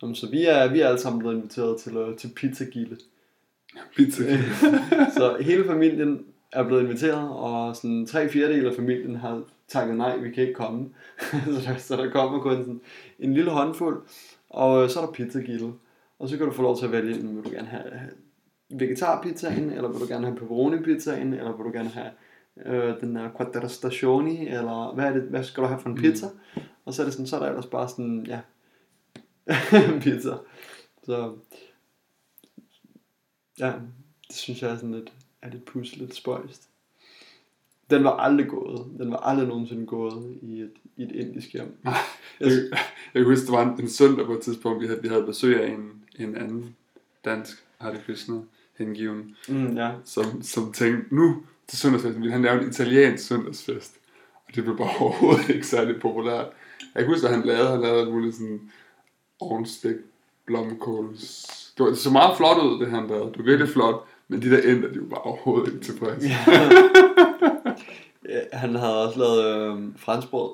Jamen, 0.03 0.15
så 0.15 0.31
vi 0.31 0.45
er, 0.45 0.73
vi 0.73 0.81
er 0.81 0.87
alle 0.87 1.01
sammen 1.01 1.19
blevet 1.19 1.35
inviteret 1.35 1.81
til, 1.81 1.97
øh, 1.97 2.17
til 2.17 2.29
pizzagilde. 2.37 2.97
Pizza. 3.97 4.25
Så 5.19 5.37
hele 5.41 5.65
familien 5.65 6.25
er 6.53 6.67
blevet 6.67 6.83
inviteret, 6.83 7.29
og 7.29 7.77
sådan 7.77 8.07
tre 8.07 8.29
fjerdedel 8.29 8.67
af 8.67 8.75
familien 8.77 9.17
har 9.17 9.43
takket 9.71 9.97
nej, 9.97 10.17
vi 10.17 10.31
kan 10.31 10.43
ikke 10.43 10.55
komme. 10.55 10.89
så, 11.55 11.63
der, 11.67 11.77
så 11.77 11.97
der 11.97 12.11
kommer 12.11 12.41
kun 12.41 12.57
sådan 12.57 12.81
en 13.19 13.35
lille 13.35 13.51
håndfuld, 13.51 14.03
og 14.49 14.83
øh, 14.83 14.91
så 14.91 15.01
er 15.01 15.05
der 15.05 15.13
pizzagilde. 15.13 15.73
Og 16.19 16.29
så 16.29 16.37
kan 16.37 16.47
du 16.47 16.53
få 16.53 16.63
lov 16.63 16.79
til 16.79 16.85
at 16.85 16.93
vælge, 16.93 17.15
vil 17.15 17.45
du 17.45 17.51
gerne 17.51 17.69
have 17.69 17.85
vegetarpizzaen, 18.71 19.73
eller 19.73 19.89
vil 19.89 20.01
du 20.01 20.07
gerne 20.07 20.27
have 20.27 20.37
pepperoni-pizzaen, 20.37 21.33
eller 21.33 21.57
vil 21.57 21.65
du 21.65 21.73
gerne 21.73 21.89
have 21.89 22.11
øh, 22.67 23.01
den 23.01 23.17
der 23.17 23.31
quattro 23.37 23.69
stagioni, 23.69 24.49
eller 24.49 24.95
hvad, 24.95 25.05
er 25.05 25.13
det, 25.13 25.23
hvad 25.23 25.45
skal 25.45 25.63
du 25.63 25.69
have 25.69 25.81
for 25.81 25.89
en 25.89 25.97
pizza? 25.97 26.27
Mm. 26.57 26.63
Og 26.85 26.95
så 26.95 27.03
er 27.03 27.07
det 27.07 27.13
sådan, 27.13 27.27
så 27.27 27.37
er 27.37 27.41
der 27.41 27.49
ellers 27.49 27.67
bare 27.67 27.89
sådan, 27.89 28.27
ja, 28.27 28.41
pizza. 30.03 30.35
Så 31.03 31.37
ja, 33.59 33.73
det 34.29 34.37
synes 34.37 34.63
jeg 34.63 34.71
er 34.71 34.77
sådan 34.77 34.95
lidt, 34.95 35.13
er 35.43 35.51
lidt 35.51 35.65
puslet 35.65 36.15
spøjst. 36.15 36.70
Den 37.91 38.05
var 38.05 38.11
aldrig 38.17 38.49
gået. 38.49 38.87
Den 38.99 39.11
var 39.11 39.17
aldrig 39.17 39.49
nogensinde 39.49 39.87
gået 39.87 40.37
i 40.43 40.61
et, 40.61 40.71
i 40.97 41.03
et 41.03 41.13
indisk 41.13 41.53
hjem. 41.53 41.77
Jeg, 41.85 41.95
jeg 42.41 42.79
kan 43.15 43.25
huske, 43.25 43.47
det 43.47 43.53
var 43.53 43.63
en, 43.73 43.81
en 43.81 43.89
søndag 43.89 44.27
på 44.27 44.33
et 44.33 44.41
tidspunkt, 44.41 44.83
vi 44.83 44.87
havde, 44.87 45.03
vi 45.03 45.09
havde 45.09 45.23
besøg 45.23 45.63
af 45.63 45.69
en, 45.69 45.93
en 46.19 46.37
anden 46.37 46.77
dansk 47.25 47.65
Hare 47.79 47.97
Krishna 48.07 48.35
hengiven, 48.79 49.37
Mm, 49.49 49.77
ja. 49.77 49.91
som, 50.05 50.43
som 50.43 50.73
tænkte, 50.73 51.15
nu 51.15 51.43
til 51.69 51.79
søndagsfesten 51.79 52.23
ville 52.23 52.33
han 52.33 52.43
lave 52.43 52.63
en 52.63 52.69
italiensk 52.69 53.27
søndagsfest. 53.27 53.95
Og 54.49 54.55
det 54.55 54.65
blev 54.65 54.77
bare 54.77 54.97
overhovedet 55.01 55.49
ikke 55.49 55.67
særlig 55.67 56.01
populært. 56.01 56.47
Jeg 56.95 57.03
kan 57.03 57.07
huske, 57.13 57.27
hvad 57.29 57.37
han 57.37 57.47
lavede. 57.47 57.71
Han 57.71 57.81
lavede 57.81 58.01
alt 58.01 58.11
muligt 58.13 58.35
sådan 58.35 58.61
ovnstik 59.41 59.97
blomkåls... 60.47 61.47
Det, 61.79 61.87
var, 61.87 61.95
så 61.95 62.11
meget 62.11 62.37
flot 62.37 62.59
ud, 62.65 62.81
det 62.81 62.91
han 62.91 63.07
lavede. 63.07 63.27
Det 63.33 63.39
var 63.39 63.45
virkelig 63.45 63.69
flot. 63.69 64.05
Men 64.29 64.43
de 64.43 64.51
der 64.51 64.73
ender, 64.73 64.93
de 64.93 65.01
var 65.01 65.07
bare 65.07 65.21
overhovedet 65.21 65.73
ikke 65.73 65.85
tilfredse. 65.85 66.29
Ja. 66.29 66.69
Ja, 68.31 68.59
han 68.59 68.75
havde 68.75 69.07
også 69.07 69.19
lavet 69.19 69.45
øh, 69.45 69.83
franskbrød. 69.97 70.51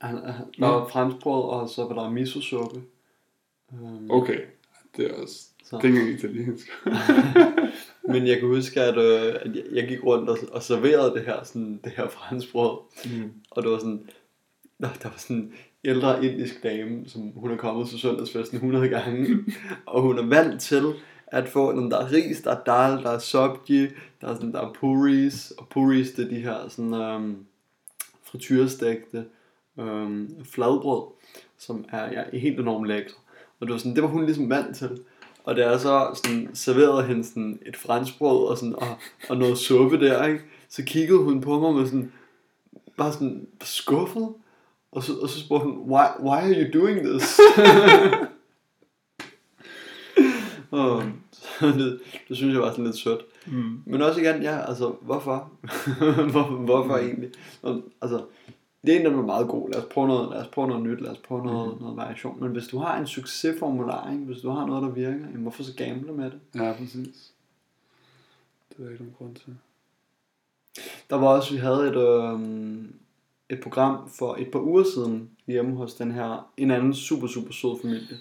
Han, 0.00 0.16
han 0.16 0.46
Nå. 0.58 0.66
lavede 0.66 0.90
franskbrød, 0.90 1.42
og 1.42 1.68
så 1.68 1.84
var 1.84 2.02
der 2.02 2.10
miso-suppe. 2.10 2.80
Um, 3.72 4.10
Okay, 4.10 4.38
det 4.96 5.10
er 5.10 5.14
også... 5.22 5.46
Så. 5.64 5.78
Det 5.82 5.90
er 5.90 6.00
ikke 6.00 6.12
italiensk. 6.12 6.66
Men 8.12 8.26
jeg 8.26 8.38
kan 8.38 8.48
huske, 8.48 8.80
at, 8.80 8.98
øh, 8.98 9.34
at 9.40 9.50
jeg, 9.72 9.88
gik 9.88 10.04
rundt 10.04 10.28
og, 10.28 10.38
og 10.52 10.62
serverede 10.62 11.14
det 11.14 11.22
her, 11.22 11.44
sådan, 11.44 11.80
det 11.84 11.92
her 11.96 12.08
franskbrød. 12.08 12.78
Mm. 13.04 13.32
Og 13.50 13.62
det 13.62 13.70
var 13.70 13.78
sådan, 13.78 14.08
der, 14.80 14.88
der 15.02 15.08
var 15.08 15.16
sådan 15.16 15.36
en 15.36 15.52
ældre 15.84 16.24
indisk 16.24 16.62
dame, 16.62 17.08
som 17.08 17.32
hun 17.36 17.50
er 17.50 17.56
kommet 17.56 17.88
til 17.88 17.98
søndagsfesten 17.98 18.56
100 18.56 18.88
gange. 18.88 19.38
og 19.86 20.02
hun 20.02 20.18
er 20.18 20.26
vant 20.26 20.60
til 20.60 20.94
at 21.30 21.48
få, 21.48 21.72
når 21.72 21.88
der 21.88 21.98
er 21.98 22.12
ris, 22.12 22.40
der 22.40 22.50
er 22.50 22.62
dal, 22.66 23.04
der 23.04 23.10
er 23.10 23.18
sobji, 23.18 23.88
der 24.20 24.28
er, 24.28 24.34
sådan, 24.34 24.52
der 24.52 24.60
er 24.60 24.72
puris. 24.72 25.52
Og 25.58 25.68
puris, 25.68 26.10
det 26.10 26.24
er 26.24 26.28
de 26.28 26.40
her 26.40 26.68
sådan, 26.68 26.94
øhm, 26.94 27.36
frityrestegte 28.22 29.24
øhm, 29.78 30.44
fladbrød, 30.44 31.02
som 31.58 31.84
er 31.88 32.12
ja, 32.12 32.38
helt 32.38 32.60
enormt 32.60 32.88
lækre. 32.88 33.14
Og 33.60 33.66
det 33.66 33.72
var, 33.72 33.78
sådan, 33.78 33.94
det 33.94 34.02
var 34.02 34.08
hun 34.08 34.24
ligesom 34.24 34.50
vant 34.50 34.76
til. 34.76 35.00
Og 35.44 35.56
da 35.56 35.70
jeg 35.70 35.80
så 35.80 36.20
sådan, 36.24 36.50
serverede 36.54 37.06
hende 37.06 37.24
sådan 37.24 37.58
et 37.66 37.76
franskbrød 37.76 38.48
og, 38.48 38.58
sådan, 38.58 38.74
og, 38.74 38.88
og 39.28 39.36
noget 39.36 39.58
suppe 39.58 40.00
der, 40.00 40.26
ikke? 40.26 40.40
så 40.68 40.82
kiggede 40.84 41.18
hun 41.18 41.40
på 41.40 41.60
mig 41.60 41.74
med 41.74 41.86
sådan, 41.86 42.12
bare 42.96 43.12
sådan 43.12 43.46
skuffet. 43.62 44.34
Og 44.92 45.02
så, 45.02 45.12
og 45.22 45.28
så 45.28 45.40
spurgte 45.40 45.64
hun, 45.64 45.92
why, 45.92 46.06
why 46.20 46.36
are 46.36 46.64
you 46.64 46.80
doing 46.80 47.06
this? 47.06 47.40
og, 50.70 51.02
det, 51.60 52.00
det 52.28 52.36
synes 52.36 52.52
jeg 52.54 52.62
var 52.62 52.70
sådan 52.70 52.84
lidt 52.84 52.96
sødt. 52.96 53.20
Mm. 53.46 53.82
Men 53.86 54.02
også 54.02 54.20
igen, 54.20 54.42
ja, 54.42 54.58
altså, 54.68 54.94
hvorfor? 55.00 55.50
Hvor, 56.32 56.42
hvorfor 56.42 56.96
egentlig? 56.96 57.30
Og, 57.62 57.82
altså, 58.02 58.24
det 58.84 58.94
er 58.94 59.00
egentlig 59.00 59.24
meget 59.24 59.48
god. 59.48 59.70
Lad 59.70 59.80
os 59.82 59.88
prøve 59.90 60.06
noget, 60.08 60.30
lad 60.30 60.40
os 60.40 60.46
prøve 60.48 60.68
noget 60.68 60.82
nyt, 60.82 61.00
lad 61.00 61.10
os 61.10 61.18
prøve 61.18 61.44
noget, 61.44 61.74
Mm. 61.74 61.80
noget 61.82 61.96
variation. 61.96 62.40
Men 62.40 62.52
hvis 62.52 62.66
du 62.68 62.78
har 62.78 62.98
en 63.00 63.06
succesformular, 63.06 64.12
ikke? 64.12 64.24
hvis 64.24 64.40
du 64.40 64.50
har 64.50 64.66
noget, 64.66 64.82
der 64.82 64.88
virker, 64.88 65.10
jamen, 65.18 65.42
hvorfor 65.42 65.62
så 65.62 65.72
gamble 65.76 66.12
med 66.12 66.24
det? 66.24 66.40
Ja, 66.54 66.72
præcis. 66.78 67.32
Det 68.68 68.78
er 68.78 68.82
der 68.82 68.90
ikke 68.90 69.02
nogen 69.02 69.14
grund 69.18 69.34
til. 69.34 69.56
Der 71.10 71.16
var 71.16 71.26
også, 71.28 71.52
vi 71.52 71.58
havde 71.58 71.88
et, 71.88 71.96
øh, 71.96 72.40
et 73.50 73.60
program 73.62 74.08
for 74.18 74.36
et 74.38 74.50
par 74.50 74.60
uger 74.60 74.84
siden 74.94 75.30
hjemme 75.46 75.76
hos 75.76 75.94
den 75.94 76.10
her, 76.12 76.50
en 76.56 76.70
anden 76.70 76.94
super, 76.94 77.26
super 77.26 77.52
sød 77.52 77.80
familie. 77.82 78.16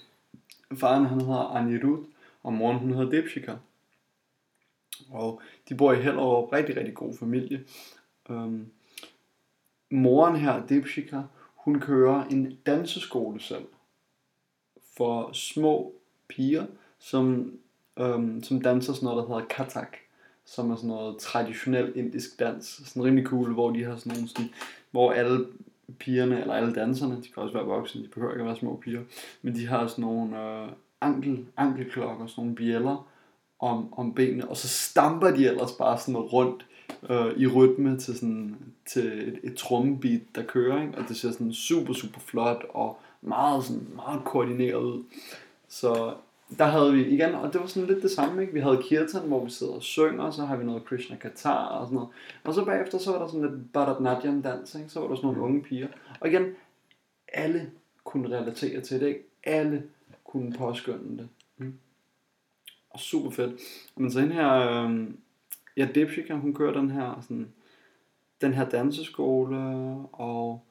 Faren 0.77 1.05
han 1.05 1.21
hedder 1.21 1.55
Anirudh, 1.55 1.99
og 2.43 2.53
moren 2.53 2.77
hun 2.77 2.93
hedder 2.93 3.11
Dipshika. 3.11 3.55
Og 5.09 5.41
de 5.69 5.75
bor 5.75 5.93
i 5.93 6.01
Hellerup, 6.01 6.53
rigtig, 6.53 6.77
rigtig 6.77 6.93
god 6.93 7.17
familie. 7.17 7.65
Øhm, 8.29 8.71
moren 9.91 10.35
her, 10.35 10.67
Dipshika, 10.67 11.21
hun 11.55 11.79
kører 11.79 12.23
en 12.23 12.57
danseskole 12.65 13.41
selv. 13.41 13.65
For 14.97 15.31
små 15.33 15.93
piger, 16.27 16.65
som, 16.99 17.53
øhm, 17.99 18.43
som 18.43 18.61
danser 18.61 18.93
sådan 18.93 19.05
noget, 19.05 19.27
der 19.27 19.35
hedder 19.35 19.47
Kathak 19.47 19.97
som 20.49 20.71
er 20.71 20.75
sådan 20.75 20.87
noget 20.87 21.17
traditionel 21.17 21.91
indisk 21.95 22.39
dans. 22.39 22.81
Sådan 22.85 23.03
rimelig 23.03 23.25
cool, 23.25 23.53
hvor 23.53 23.71
de 23.71 23.83
har 23.83 23.95
sådan 23.95 24.13
nogle 24.13 24.29
sådan, 24.29 24.49
hvor 24.91 25.11
alle 25.11 25.45
pigerne, 25.99 26.41
eller 26.41 26.53
alle 26.53 26.73
danserne, 26.73 27.15
de 27.15 27.27
kan 27.27 27.43
også 27.43 27.53
være 27.53 27.65
voksne, 27.65 28.03
de 28.03 28.07
behøver 28.07 28.31
ikke 28.33 28.41
at 28.41 28.47
være 28.47 28.57
små 28.57 28.75
piger, 28.75 29.01
men 29.41 29.55
de 29.55 29.67
har 29.67 29.87
sådan 29.87 30.01
nogle 30.01 30.39
øh, 30.39 30.69
ankel, 31.01 31.45
ankelklokker, 31.57 32.27
sådan 32.27 32.41
nogle 32.41 32.55
bjæller 32.55 33.07
om, 33.59 33.93
om 33.93 34.13
benene, 34.13 34.47
og 34.47 34.57
så 34.57 34.67
stamper 34.67 35.31
de 35.31 35.47
ellers 35.47 35.71
bare 35.71 35.97
sådan 35.97 36.17
rundt 36.17 36.65
øh, 37.09 37.37
i 37.37 37.47
rytme 37.47 37.97
til, 37.97 38.15
sådan, 38.15 38.57
til 38.85 39.27
et, 39.27 39.39
et 39.43 39.55
trommebeat, 39.55 40.21
der 40.35 40.43
kører, 40.43 40.81
ikke? 40.81 40.97
og 40.97 41.07
det 41.07 41.17
ser 41.17 41.31
sådan 41.31 41.53
super, 41.53 41.93
super 41.93 42.19
flot 42.19 42.65
og 42.69 42.99
meget, 43.21 43.63
sådan, 43.63 43.87
meget 43.95 44.23
koordineret 44.25 44.83
ud. 44.83 45.03
Så 45.67 46.13
der 46.57 46.65
havde 46.65 46.93
vi 46.93 47.05
igen, 47.05 47.35
og 47.35 47.53
det 47.53 47.61
var 47.61 47.67
sådan 47.67 47.89
lidt 47.89 48.03
det 48.03 48.11
samme, 48.11 48.41
ikke? 48.41 48.53
Vi 48.53 48.59
havde 48.59 48.83
kirtan, 48.83 49.27
hvor 49.27 49.45
vi 49.45 49.51
sidder 49.51 49.73
og 49.73 49.83
synger, 49.83 50.31
så 50.31 50.45
har 50.45 50.57
vi 50.57 50.65
noget 50.65 50.85
Krishna 50.85 51.15
Katar 51.15 51.65
og 51.65 51.85
sådan 51.85 51.95
noget. 51.95 52.09
Og 52.43 52.53
så 52.53 52.65
bagefter, 52.65 52.97
så 52.97 53.11
var 53.11 53.19
der 53.19 53.27
sådan 53.27 53.41
lidt 53.41 53.73
Bharatanatyam 53.73 54.41
dans, 54.41 54.75
ikke? 54.75 54.89
Så 54.89 54.99
var 54.99 55.07
der 55.07 55.15
sådan 55.15 55.27
nogle 55.27 55.41
unge 55.41 55.61
piger. 55.61 55.87
Og 56.19 56.27
igen, 56.27 56.45
alle 57.33 57.71
kunne 58.03 58.37
relatere 58.37 58.81
til 58.81 58.99
det, 58.99 59.07
ikke? 59.07 59.23
Alle 59.43 59.83
kunne 60.29 60.53
påskynde 60.57 61.17
det. 61.17 61.29
Mm. 61.57 61.79
Og 62.89 62.99
super 62.99 63.29
fedt. 63.29 63.61
Men 63.95 64.11
så 64.11 64.19
hende 64.19 64.33
her, 64.33 64.53
øh, 64.53 65.07
ja, 65.77 65.89
Dipshika, 65.95 66.33
hun 66.33 66.53
kører 66.53 66.73
den 66.73 66.91
her, 66.91 67.21
sådan, 67.21 67.53
den 68.41 68.53
her 68.53 68.69
danseskole, 68.69 69.57
og 70.11 70.65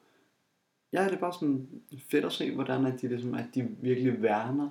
ja, 0.93 1.05
det 1.05 1.13
er 1.15 1.19
bare 1.19 1.33
sådan 1.33 1.69
fedt 1.99 2.25
at 2.25 2.33
se, 2.33 2.55
hvordan 2.55 2.87
at 2.87 3.01
de, 3.01 3.09
ligesom, 3.09 3.35
at 3.35 3.47
de 3.55 3.63
virkelig 3.63 4.23
værner 4.23 4.69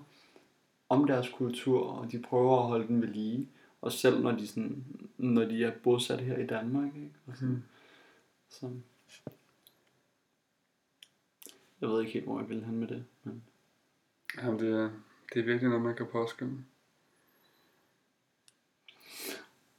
om 0.89 1.07
deres 1.07 1.29
kultur, 1.29 1.87
og 1.91 2.11
de 2.11 2.19
prøver 2.19 2.57
at 2.59 2.67
holde 2.67 2.87
den 2.87 3.01
ved 3.01 3.07
lige. 3.07 3.49
Og 3.81 3.91
selv 3.91 4.23
når 4.23 4.31
de, 4.31 4.47
sådan, 4.47 4.85
når 5.17 5.45
de 5.45 5.63
er 5.63 5.71
bosat 5.83 6.19
her 6.19 6.37
i 6.37 6.45
Danmark. 6.47 6.95
Ikke? 6.95 7.11
Og 7.27 7.35
sådan, 7.37 7.53
Mm. 7.55 7.63
så. 8.49 8.69
Jeg 11.81 11.89
ved 11.89 11.99
ikke 12.01 12.13
helt, 12.13 12.25
hvor 12.25 12.39
jeg 12.39 12.49
vil 12.49 12.65
hen 12.65 12.77
med 12.77 12.87
det. 12.87 13.05
Men 14.37 14.45
Jamen, 14.45 14.59
det, 14.59 14.79
er, 14.79 14.89
det 15.33 15.39
er 15.39 15.45
virkelig 15.45 15.69
noget, 15.69 15.83
man 15.83 15.95
kan 15.95 16.05
påskynde. 16.11 16.63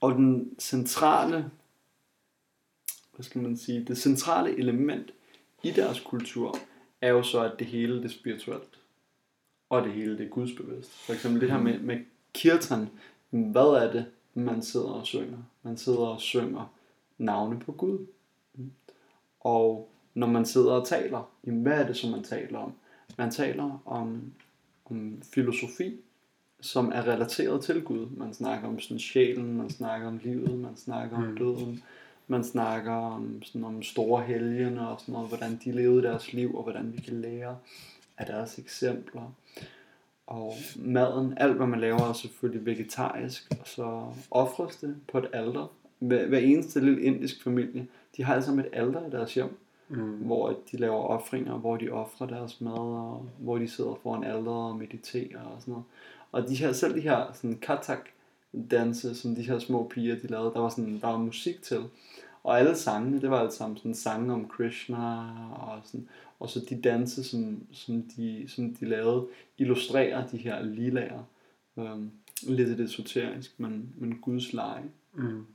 Og 0.01 0.15
den 0.15 0.57
centrale, 0.59 1.51
hvad 3.15 3.25
skal 3.25 3.43
man 3.43 3.57
sige, 3.57 3.85
det 3.85 3.99
centrale 3.99 4.59
element 4.59 5.11
i 5.63 5.71
deres 5.71 6.01
kultur, 6.01 6.59
er 7.01 7.09
jo 7.09 7.23
så, 7.23 7.45
at 7.45 7.59
det 7.59 7.67
hele 7.67 7.97
det 7.97 8.05
er 8.05 8.09
spirituelt. 8.09 8.79
Og 9.71 9.85
det 9.85 9.93
hele 9.93 10.19
det 10.19 10.27
er 10.27 10.31
gudsbevidst. 10.31 10.91
For 10.91 11.13
eksempel 11.13 11.41
det 11.41 11.51
her 11.51 11.59
med, 11.59 11.79
med 11.79 12.05
kirtan. 12.33 12.89
Hvad 13.31 13.85
er 13.87 13.93
det, 13.93 14.07
man 14.35 14.63
sidder 14.63 14.91
og 14.91 15.07
synger? 15.07 15.39
Man 15.63 15.77
sidder 15.77 16.07
og 16.07 16.21
synger 16.21 16.75
navne 17.19 17.61
på 17.61 17.73
Gud. 17.73 18.07
Og 19.41 19.91
når 20.15 20.27
man 20.27 20.47
sidder 20.47 20.73
og 20.73 20.87
taler, 20.87 21.31
jamen 21.47 21.63
hvad 21.63 21.81
er 21.83 21.87
det, 21.87 21.97
som 21.97 22.11
man 22.11 22.25
taler 22.25 22.59
om? 22.59 22.73
Man 23.19 23.31
taler 23.31 23.83
om, 23.85 24.33
om 24.91 25.23
filosofi, 25.35 25.97
som 26.61 26.93
er 26.95 27.07
relateret 27.09 27.65
til 27.65 27.83
Gud. 27.83 28.07
Man 28.17 28.35
snakker 28.35 28.69
om 28.69 28.81
sådan 28.81 28.99
sjælen, 28.99 29.57
man 29.57 29.71
snakker 29.71 30.07
om 30.07 30.21
livet, 30.23 30.59
man 30.59 30.77
snakker 30.77 31.17
om 31.17 31.23
Mm. 31.23 31.37
døden, 31.37 31.83
man 32.27 32.45
snakker 32.45 32.93
om, 32.93 33.43
sådan 33.43 33.65
om 33.65 33.83
store 33.83 34.23
helgene 34.23 34.89
og 34.89 35.01
sådan 35.01 35.13
noget, 35.13 35.29
hvordan 35.29 35.61
de 35.65 35.73
levede 35.73 36.03
deres 36.03 36.33
liv, 36.33 36.57
og 36.57 36.63
hvordan 36.63 36.93
vi 36.93 36.99
kan 36.99 37.21
lære 37.21 37.57
af 38.19 38.27
deres 38.27 38.59
eksempler. 38.59 39.33
Og 40.27 40.55
maden, 40.77 41.35
alt 41.39 41.57
hvad 41.57 41.67
man 41.67 41.81
laver 41.81 42.01
er 42.01 42.13
selvfølgelig 42.13 42.67
vegetarisk, 42.67 43.51
og 43.61 43.69
så 43.69 44.05
offres 44.31 44.77
det 44.77 44.97
på 45.13 45.19
et 45.19 45.29
alter. 45.33 45.73
Hver, 45.99 46.27
hver 46.27 46.39
eneste 46.39 46.81
lille 46.81 47.03
indisk 47.03 47.45
familie, 47.45 47.87
de 48.17 48.25
har 48.25 48.41
sammen 48.41 48.65
et 48.65 48.71
alter 48.73 49.07
i 49.07 49.11
deres 49.11 49.35
hjem, 49.35 49.59
Mm. 49.89 50.17
hvor 50.17 50.57
de 50.73 50.77
laver 50.77 51.03
offringer, 51.03 51.55
hvor 51.55 51.77
de 51.77 51.91
offrer 51.91 52.27
deres 52.27 52.61
mad, 52.61 52.73
og 52.73 53.29
hvor 53.39 53.59
de 53.59 53.69
sidder 53.69 53.95
foran 54.03 54.25
alderet 54.25 54.71
og 54.71 54.77
mediterer 54.77 55.41
og 55.41 55.61
sådan 55.61 55.73
noget. 55.73 55.85
Og 56.33 56.49
de 56.49 56.55
her, 56.55 56.73
selv 56.73 56.95
de 56.95 57.01
her 57.01 57.33
sådan 57.33 57.59
katak 57.59 58.09
danse, 58.71 59.15
som 59.15 59.35
de 59.35 59.43
her 59.43 59.59
små 59.59 59.89
piger, 59.89 60.17
de 60.17 60.27
lavede, 60.27 60.53
der 60.55 60.61
var 60.61 60.69
sådan, 60.69 61.01
der 61.01 61.07
var 61.07 61.19
musik 61.19 61.63
til. 61.63 61.85
Og 62.45 62.59
alle 62.59 62.77
sangene, 62.77 63.21
det 63.21 63.31
var 63.31 63.41
alt 63.41 63.53
sammen 63.53 63.77
sådan 63.77 63.95
sange 63.95 64.33
om 64.33 64.49
Krishna, 64.49 64.97
og, 65.55 65.81
sådan, 65.85 66.09
og 66.41 66.51
så 66.51 66.61
de 66.71 66.81
danse, 66.81 67.25
som, 67.25 67.63
som, 67.73 68.03
de, 68.03 68.45
som 68.49 68.75
de 68.75 68.85
lavede, 68.85 69.27
illustrerer 69.59 70.27
de 70.27 70.37
her 70.37 70.63
lilager. 70.63 71.23
Øhm, 71.79 72.11
lidt 72.43 72.69
lidt 72.69 72.81
esoterisk, 72.81 73.61
men, 73.61 73.95
men 73.97 74.19
Guds 74.19 74.53
leje. 74.53 74.85
Mm. 75.15 75.47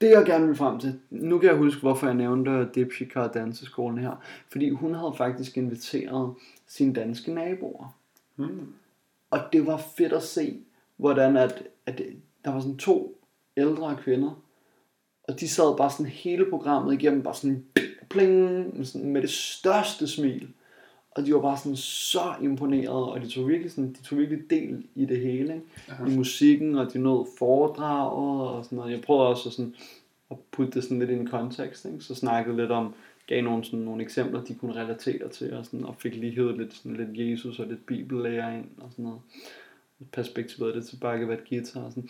Det 0.00 0.10
jeg 0.10 0.26
gerne 0.26 0.46
vil 0.46 0.56
frem 0.56 0.78
til, 0.78 1.00
nu 1.10 1.38
kan 1.38 1.48
jeg 1.48 1.56
huske, 1.56 1.80
hvorfor 1.80 2.06
jeg 2.06 2.16
nævnte 2.16 2.68
Dipshika 2.74 3.26
danseskolen 3.26 3.98
her. 3.98 4.22
Fordi 4.48 4.70
hun 4.70 4.94
havde 4.94 5.14
faktisk 5.16 5.56
inviteret 5.56 6.34
sine 6.66 6.92
danske 6.92 7.34
naboer. 7.34 7.96
Mm. 8.36 8.72
Og 9.30 9.40
det 9.52 9.66
var 9.66 9.82
fedt 9.96 10.12
at 10.12 10.22
se, 10.22 10.60
hvordan 10.96 11.36
at, 11.36 11.62
at 11.86 12.02
der 12.44 12.50
var 12.50 12.60
sådan 12.60 12.76
to 12.76 13.18
ældre 13.56 13.96
kvinder, 14.02 14.42
og 15.22 15.40
de 15.40 15.48
sad 15.48 15.76
bare 15.76 15.90
sådan 15.90 16.06
hele 16.06 16.50
programmet 16.50 16.94
igennem, 16.94 17.22
bare 17.22 17.34
sådan 17.34 17.64
pling, 18.10 18.86
sådan, 18.86 19.10
med 19.10 19.22
det 19.22 19.30
største 19.30 20.08
smil. 20.08 20.48
Og 21.10 21.26
de 21.26 21.34
var 21.34 21.40
bare 21.40 21.58
sådan 21.58 21.76
så 21.76 22.34
imponerede, 22.42 23.12
og 23.12 23.20
de 23.20 23.28
tog 23.28 23.48
virkelig, 23.48 23.70
sådan, 23.70 23.92
de 23.92 24.02
tog 24.02 24.18
virkelig 24.18 24.50
del 24.50 24.84
i 24.94 25.04
det 25.04 25.20
hele. 25.20 25.54
Ikke? 25.54 26.12
I 26.12 26.16
musikken, 26.16 26.74
og 26.74 26.92
de 26.92 26.98
nåede 26.98 27.26
foredraget 27.38 28.48
og 28.48 28.64
sådan 28.64 28.76
noget. 28.76 28.92
Jeg 28.92 29.00
prøvede 29.00 29.28
også 29.28 29.48
at, 29.48 29.52
sådan, 29.52 29.74
at 30.30 30.36
putte 30.50 30.72
det 30.72 30.82
sådan 30.82 30.98
lidt 30.98 31.10
i 31.10 31.14
en 31.14 31.26
kontekst, 31.26 31.84
ikke? 31.84 32.00
så 32.00 32.14
snakkede 32.14 32.56
lidt 32.56 32.70
om 32.70 32.94
gav 33.26 33.42
nogle, 33.42 33.64
sådan, 33.64 33.78
nogle 33.78 34.02
eksempler, 34.02 34.44
de 34.44 34.54
kunne 34.54 34.74
relatere 34.74 35.28
til, 35.28 35.54
og, 35.54 35.64
sådan, 35.64 35.84
og 35.84 35.96
fik 35.98 36.16
lige 36.16 36.34
hævet 36.34 36.58
lidt, 36.58 36.74
sådan, 36.74 36.96
lidt 36.96 37.30
Jesus 37.30 37.58
og 37.58 37.66
lidt 37.66 37.86
bibellærer 37.86 38.58
ind, 38.58 38.66
og 38.78 38.90
sådan 38.90 39.04
noget 39.04 39.20
perspektiveret 40.12 40.74
det 40.74 40.86
til 40.86 40.96
Bhagavad 40.96 41.38
Gita 41.44 41.80
og 41.80 41.92
sådan. 41.92 42.08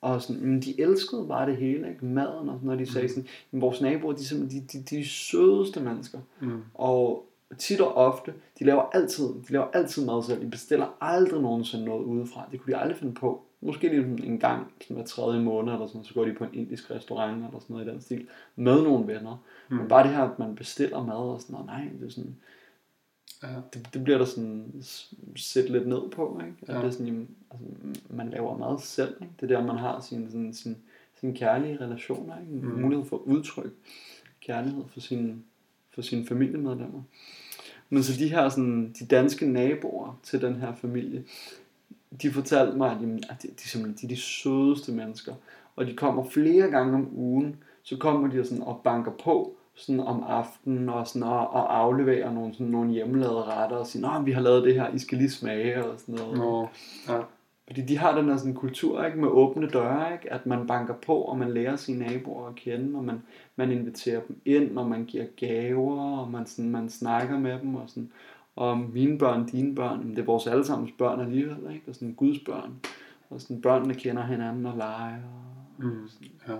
Og 0.00 0.22
sådan, 0.22 0.46
men 0.46 0.62
de 0.62 0.80
elskede 0.80 1.26
bare 1.28 1.50
det 1.50 1.56
hele, 1.56 1.88
ikke? 1.88 2.04
Maden 2.04 2.48
og 2.48 2.54
sådan, 2.54 2.66
når 2.66 2.74
de 2.74 2.92
sagde 2.92 3.08
sådan, 3.08 3.26
men 3.50 3.60
vores 3.60 3.80
naboer, 3.80 4.12
de 4.12 4.20
er 4.20 4.24
simpelthen 4.24 4.62
de, 4.72 4.78
de, 4.78 4.96
de 4.96 5.08
sødeste 5.08 5.80
mennesker. 5.80 6.18
Mm. 6.40 6.62
Og 6.74 7.25
tit 7.58 7.80
og 7.80 7.94
ofte, 7.94 8.34
de 8.58 8.64
laver 8.64 8.82
altid, 8.82 9.24
de 9.48 9.52
laver 9.52 9.66
altid 9.72 10.06
mad 10.06 10.22
selv. 10.22 10.40
De 10.42 10.50
bestiller 10.50 10.96
aldrig 11.00 11.42
nogensinde 11.42 11.84
noget 11.84 12.04
udefra. 12.04 12.48
Det 12.52 12.60
kunne 12.60 12.72
de 12.74 12.78
aldrig 12.78 12.98
finde 12.98 13.14
på. 13.14 13.42
Måske 13.60 13.88
lige 13.88 14.26
en 14.26 14.38
gang, 14.38 14.72
sådan 14.80 14.96
hver 14.96 15.04
tredje 15.06 15.40
måned 15.42 15.72
eller 15.72 15.86
sådan, 15.86 16.04
så 16.04 16.14
går 16.14 16.24
de 16.24 16.34
på 16.34 16.44
en 16.44 16.54
indisk 16.54 16.90
restaurant 16.90 17.36
eller 17.44 17.58
sådan 17.60 17.74
noget 17.74 17.86
i 17.86 17.90
den 17.90 18.00
stil, 18.00 18.28
med 18.56 18.82
nogle 18.82 19.06
venner. 19.14 19.44
Mm. 19.68 19.76
Men 19.76 19.88
bare 19.88 20.06
det 20.06 20.14
her, 20.16 20.22
at 20.22 20.38
man 20.38 20.54
bestiller 20.54 21.02
mad 21.04 21.14
og 21.16 21.40
sådan 21.40 21.52
noget, 21.52 21.66
nej, 21.66 21.88
det 22.00 22.06
er 22.06 22.10
sådan, 22.10 22.36
Ja. 23.42 23.48
det, 23.74 23.88
det 23.94 24.04
bliver 24.04 24.18
der 24.18 24.24
sådan 24.24 24.72
s- 24.82 25.14
set 25.36 25.70
lidt 25.70 25.88
ned 25.88 26.10
på, 26.10 26.40
ikke? 26.46 26.56
At 26.62 26.68
Ja. 26.68 26.78
det 26.80 26.84
er 26.86 26.90
sådan, 26.90 27.06
jamen, 27.06 27.28
altså, 27.50 27.66
man 28.10 28.30
laver 28.30 28.58
mad 28.58 28.78
selv, 28.80 29.14
ikke? 29.22 29.32
Det 29.40 29.50
er 29.50 29.56
der, 29.58 29.66
man 29.66 29.76
har 29.76 30.00
sin, 30.00 30.26
sådan, 30.30 30.54
sin, 30.54 30.76
sin 31.20 31.34
kærlige 31.34 31.80
relationer, 31.80 32.40
ikke? 32.40 32.52
En 32.52 32.60
Mm. 32.74 32.80
mulighed 32.80 33.04
for 33.06 33.16
at 33.16 33.22
udtrykke 33.22 33.70
kærlighed 34.40 34.82
for 34.88 35.00
sine, 35.00 35.36
for 35.96 36.02
sine 36.02 36.26
familiemedlemmer. 36.26 37.02
Men 37.90 38.02
så 38.02 38.12
de 38.18 38.28
her 38.28 38.48
sådan, 38.48 38.94
de 38.98 39.06
danske 39.06 39.46
naboer 39.46 40.18
til 40.22 40.40
den 40.40 40.54
her 40.54 40.74
familie, 40.74 41.24
de 42.22 42.30
fortalte 42.32 42.76
mig, 42.76 42.90
at, 42.90 43.00
jamen, 43.00 43.22
at 43.30 43.42
de, 43.42 43.48
de, 43.48 43.68
simpelthen, 43.68 44.08
de 44.08 44.12
er 44.12 44.16
de 44.16 44.20
sødeste 44.20 44.92
mennesker. 44.92 45.34
Og 45.76 45.86
de 45.86 45.94
kommer 45.94 46.24
flere 46.24 46.70
gange 46.70 46.94
om 46.94 47.08
ugen, 47.16 47.56
så 47.82 47.96
kommer 47.96 48.28
de 48.28 48.44
sådan 48.44 48.62
og 48.62 48.80
banker 48.84 49.12
på 49.12 49.56
sådan 49.74 50.00
om 50.00 50.24
aftenen 50.26 50.88
og, 50.88 51.06
sådan, 51.06 51.22
og, 51.22 51.50
og 51.50 51.78
afleverer 51.78 52.32
nogle, 52.32 52.52
sådan, 52.52 52.66
nogle 52.66 52.90
hjemmelavede 52.90 53.42
retter 53.42 53.76
og 53.76 53.86
siger, 53.86 54.08
at 54.08 54.26
vi 54.26 54.32
har 54.32 54.40
lavet 54.40 54.64
det 54.64 54.74
her, 54.74 54.94
I 54.94 54.98
skal 54.98 55.18
lige 55.18 55.30
smage 55.30 55.84
og 55.84 56.00
sådan 56.00 56.14
noget. 56.14 56.38
Nå, 56.38 56.68
ja. 57.08 57.20
Fordi 57.66 57.82
de 57.82 57.98
har 57.98 58.16
den 58.16 58.28
her 58.28 58.36
sådan 58.36 58.54
kultur 58.54 59.04
ikke, 59.04 59.18
med 59.18 59.28
åbne 59.28 59.68
døre, 59.68 60.12
ikke? 60.12 60.32
at 60.32 60.46
man 60.46 60.66
banker 60.66 60.94
på, 60.94 61.14
og 61.16 61.38
man 61.38 61.54
lærer 61.54 61.76
sine 61.76 62.06
naboer 62.06 62.48
at 62.48 62.54
kende, 62.54 62.98
og 62.98 63.04
man, 63.04 63.22
man 63.56 63.70
inviterer 63.70 64.20
dem 64.20 64.40
ind, 64.44 64.78
og 64.78 64.86
man 64.86 65.04
giver 65.04 65.26
gaver, 65.36 66.20
og 66.20 66.30
man, 66.30 66.46
sådan, 66.46 66.70
man 66.70 66.88
snakker 66.88 67.38
med 67.38 67.58
dem, 67.60 67.74
og 67.74 67.88
sådan, 67.88 68.12
og 68.56 68.78
mine 68.78 69.18
børn, 69.18 69.46
dine 69.46 69.74
børn, 69.74 70.10
det 70.10 70.18
er 70.18 70.24
vores 70.24 70.46
allesammens 70.46 70.92
børn 70.98 71.20
alligevel, 71.20 71.74
ikke? 71.74 71.88
og 71.88 71.94
sådan 71.94 72.14
Guds 72.14 72.38
børn, 72.38 72.80
og 73.30 73.40
sådan 73.40 73.60
børnene 73.62 73.94
kender 73.94 74.22
hinanden 74.22 74.66
og 74.66 74.76
leger. 74.76 75.22
Og 75.22 75.56
Mm. 75.78 76.08
ja. 76.48 76.56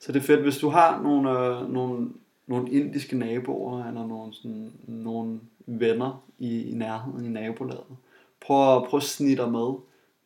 Så 0.00 0.12
det 0.12 0.20
er 0.20 0.24
fedt, 0.24 0.42
hvis 0.42 0.58
du 0.58 0.68
har 0.68 1.02
nogle, 1.02 1.30
øh, 1.30 1.72
nogle, 1.72 2.10
nogle 2.48 2.70
indiske 2.70 3.16
naboer, 3.16 3.84
eller 3.84 4.06
nogle, 4.06 4.34
sådan, 4.34 4.72
nogle 4.86 5.40
venner 5.66 6.24
i, 6.38 6.62
i 6.70 6.74
nærheden 6.74 7.24
i 7.24 7.28
nabolaget. 7.28 7.96
Prøv, 8.40 8.88
prøv 8.88 8.98
at 8.98 9.02
snige 9.02 9.36
dig 9.36 9.52
med 9.52 9.74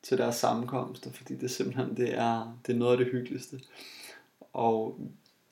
til 0.02 0.18
deres 0.18 0.34
sammenkomster, 0.34 1.10
fordi 1.10 1.36
det 1.36 1.50
simpelthen 1.50 1.96
det 1.96 2.18
er, 2.18 2.58
det 2.66 2.74
er 2.74 2.78
noget 2.78 2.92
af 2.92 2.98
det 2.98 3.12
hyggeligste. 3.12 3.60
Og 4.52 4.98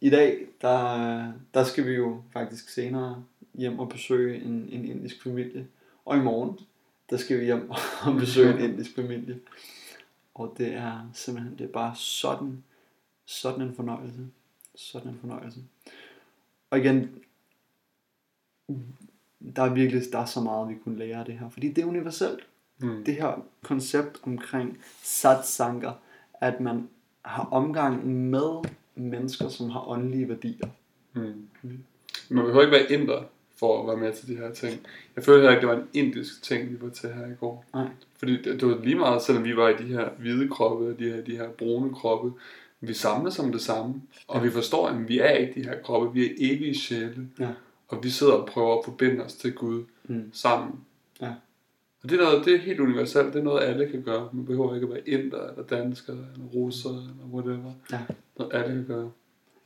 i 0.01 0.11
dag, 0.11 0.47
der, 0.61 1.33
der 1.55 1.65
skal 1.65 1.87
vi 1.87 1.93
jo 1.93 2.23
faktisk 2.33 2.69
senere 2.69 3.25
hjem 3.55 3.79
og 3.79 3.89
besøge 3.89 4.43
en, 4.45 4.69
en 4.73 4.85
indisk 4.85 5.23
familie. 5.23 5.67
Og 6.05 6.17
i 6.17 6.21
morgen, 6.21 6.59
der 7.11 7.17
skal 7.17 7.41
vi 7.41 7.45
hjem 7.45 7.71
og 8.07 8.15
besøge 8.19 8.55
en 8.55 8.65
indisk 8.71 8.95
familie. 8.95 9.41
Og 10.35 10.55
det 10.59 10.75
er 10.75 11.11
simpelthen, 11.15 11.59
det 11.59 11.65
er 11.65 11.73
bare 11.73 11.95
sådan, 11.97 12.65
sådan 13.25 13.61
en 13.61 13.75
fornøjelse. 13.75 14.27
Sådan 14.75 15.11
en 15.11 15.19
fornøjelse. 15.21 15.61
Og 16.71 16.79
igen, 16.79 17.11
der 19.57 19.63
er 19.63 19.75
virkelig 19.75 20.03
der 20.13 20.19
er 20.19 20.25
så 20.25 20.41
meget, 20.41 20.69
vi 20.69 20.75
kunne 20.85 20.99
lære 20.99 21.19
af 21.19 21.25
det 21.25 21.39
her. 21.39 21.51
Fordi 21.51 21.69
det 21.69 21.83
er 21.83 21.87
universelt. 21.87 22.41
Mm. 22.79 23.05
Det 23.05 23.15
her 23.15 23.45
koncept 23.63 24.21
omkring 24.23 24.79
satsanga, 25.03 25.91
at 26.35 26.61
man 26.61 26.89
har 27.23 27.45
omgang 27.45 28.07
med 28.07 28.65
mennesker, 28.95 29.49
som 29.49 29.71
har 29.71 29.89
åndelige 29.89 30.29
værdier. 30.29 30.69
Mm. 31.13 31.49
Man 32.29 32.45
behøver 32.45 32.61
ikke 32.61 32.73
være 32.73 32.93
inder 32.93 33.23
for 33.57 33.81
at 33.81 33.89
være 33.89 33.97
med 33.97 34.13
til 34.13 34.29
de 34.29 34.37
her 34.37 34.55
ting. 34.55 34.81
Jeg 35.17 35.25
føler 35.25 35.39
heller 35.39 35.51
ikke, 35.51 35.61
det 35.61 35.69
var 35.69 35.83
en 35.83 35.89
indisk 35.93 36.43
ting, 36.43 36.71
vi 36.71 36.81
var 36.81 36.89
til 36.89 37.13
her 37.13 37.27
i 37.27 37.35
går. 37.41 37.65
Nej. 37.75 37.89
Fordi 38.19 38.43
det, 38.43 38.61
det 38.61 38.69
var 38.69 38.79
lige 38.85 38.99
meget, 38.99 39.23
selvom 39.23 39.45
vi 39.45 39.57
var 39.57 39.69
i 39.69 39.77
de 39.77 39.85
her 39.85 40.11
hvide 40.19 40.49
kroppe 40.49 40.87
og 40.87 40.99
de 40.99 41.05
her, 41.05 41.21
de 41.21 41.37
her 41.37 41.49
brune 41.49 41.95
kroppe, 41.95 42.33
vi 42.81 42.95
samler 42.95 43.31
som 43.31 43.53
det 43.53 43.61
samme. 43.61 44.03
Og 44.29 44.45
vi 44.45 44.51
forstår, 44.51 44.89
at 44.89 45.09
vi 45.09 45.19
er 45.19 45.31
ikke 45.31 45.61
de 45.61 45.67
her 45.67 45.83
kroppe, 45.83 46.13
vi 46.21 46.27
er 46.27 46.35
evige 46.39 46.75
sjæle. 46.79 47.29
Ja. 47.39 47.49
Og 47.89 48.05
vi 48.05 48.11
sidder 48.11 48.33
og 48.33 48.47
prøver 48.47 48.79
at 48.79 48.85
forbinde 48.85 49.25
os 49.25 49.35
til 49.35 49.53
Gud 49.55 49.85
Mm. 50.05 50.31
sammen. 50.33 50.81
Ja. 51.21 51.33
Og 52.03 52.11
det 52.11 52.21
er, 52.21 52.25
noget, 52.25 52.45
det 52.45 52.55
er 52.55 52.59
helt 52.59 52.81
universelt, 52.81 53.33
det 53.35 53.41
er 53.41 53.45
noget, 53.45 53.63
alle 53.63 53.89
kan 53.91 54.03
gøre. 54.03 54.29
Man 54.33 54.45
behøver 54.47 54.75
ikke 54.75 54.87
at 54.87 54.93
være 54.93 55.09
inder, 55.09 55.49
eller 55.51 55.63
dansker, 55.71 56.13
eller 56.13 56.47
russer, 56.55 56.89
eller 56.91 57.25
whatever. 57.33 57.73
Ja. 57.93 57.99
Noget 58.39 58.55
alle 58.55 58.75
kan 58.75 58.85
gøre. 58.87 59.11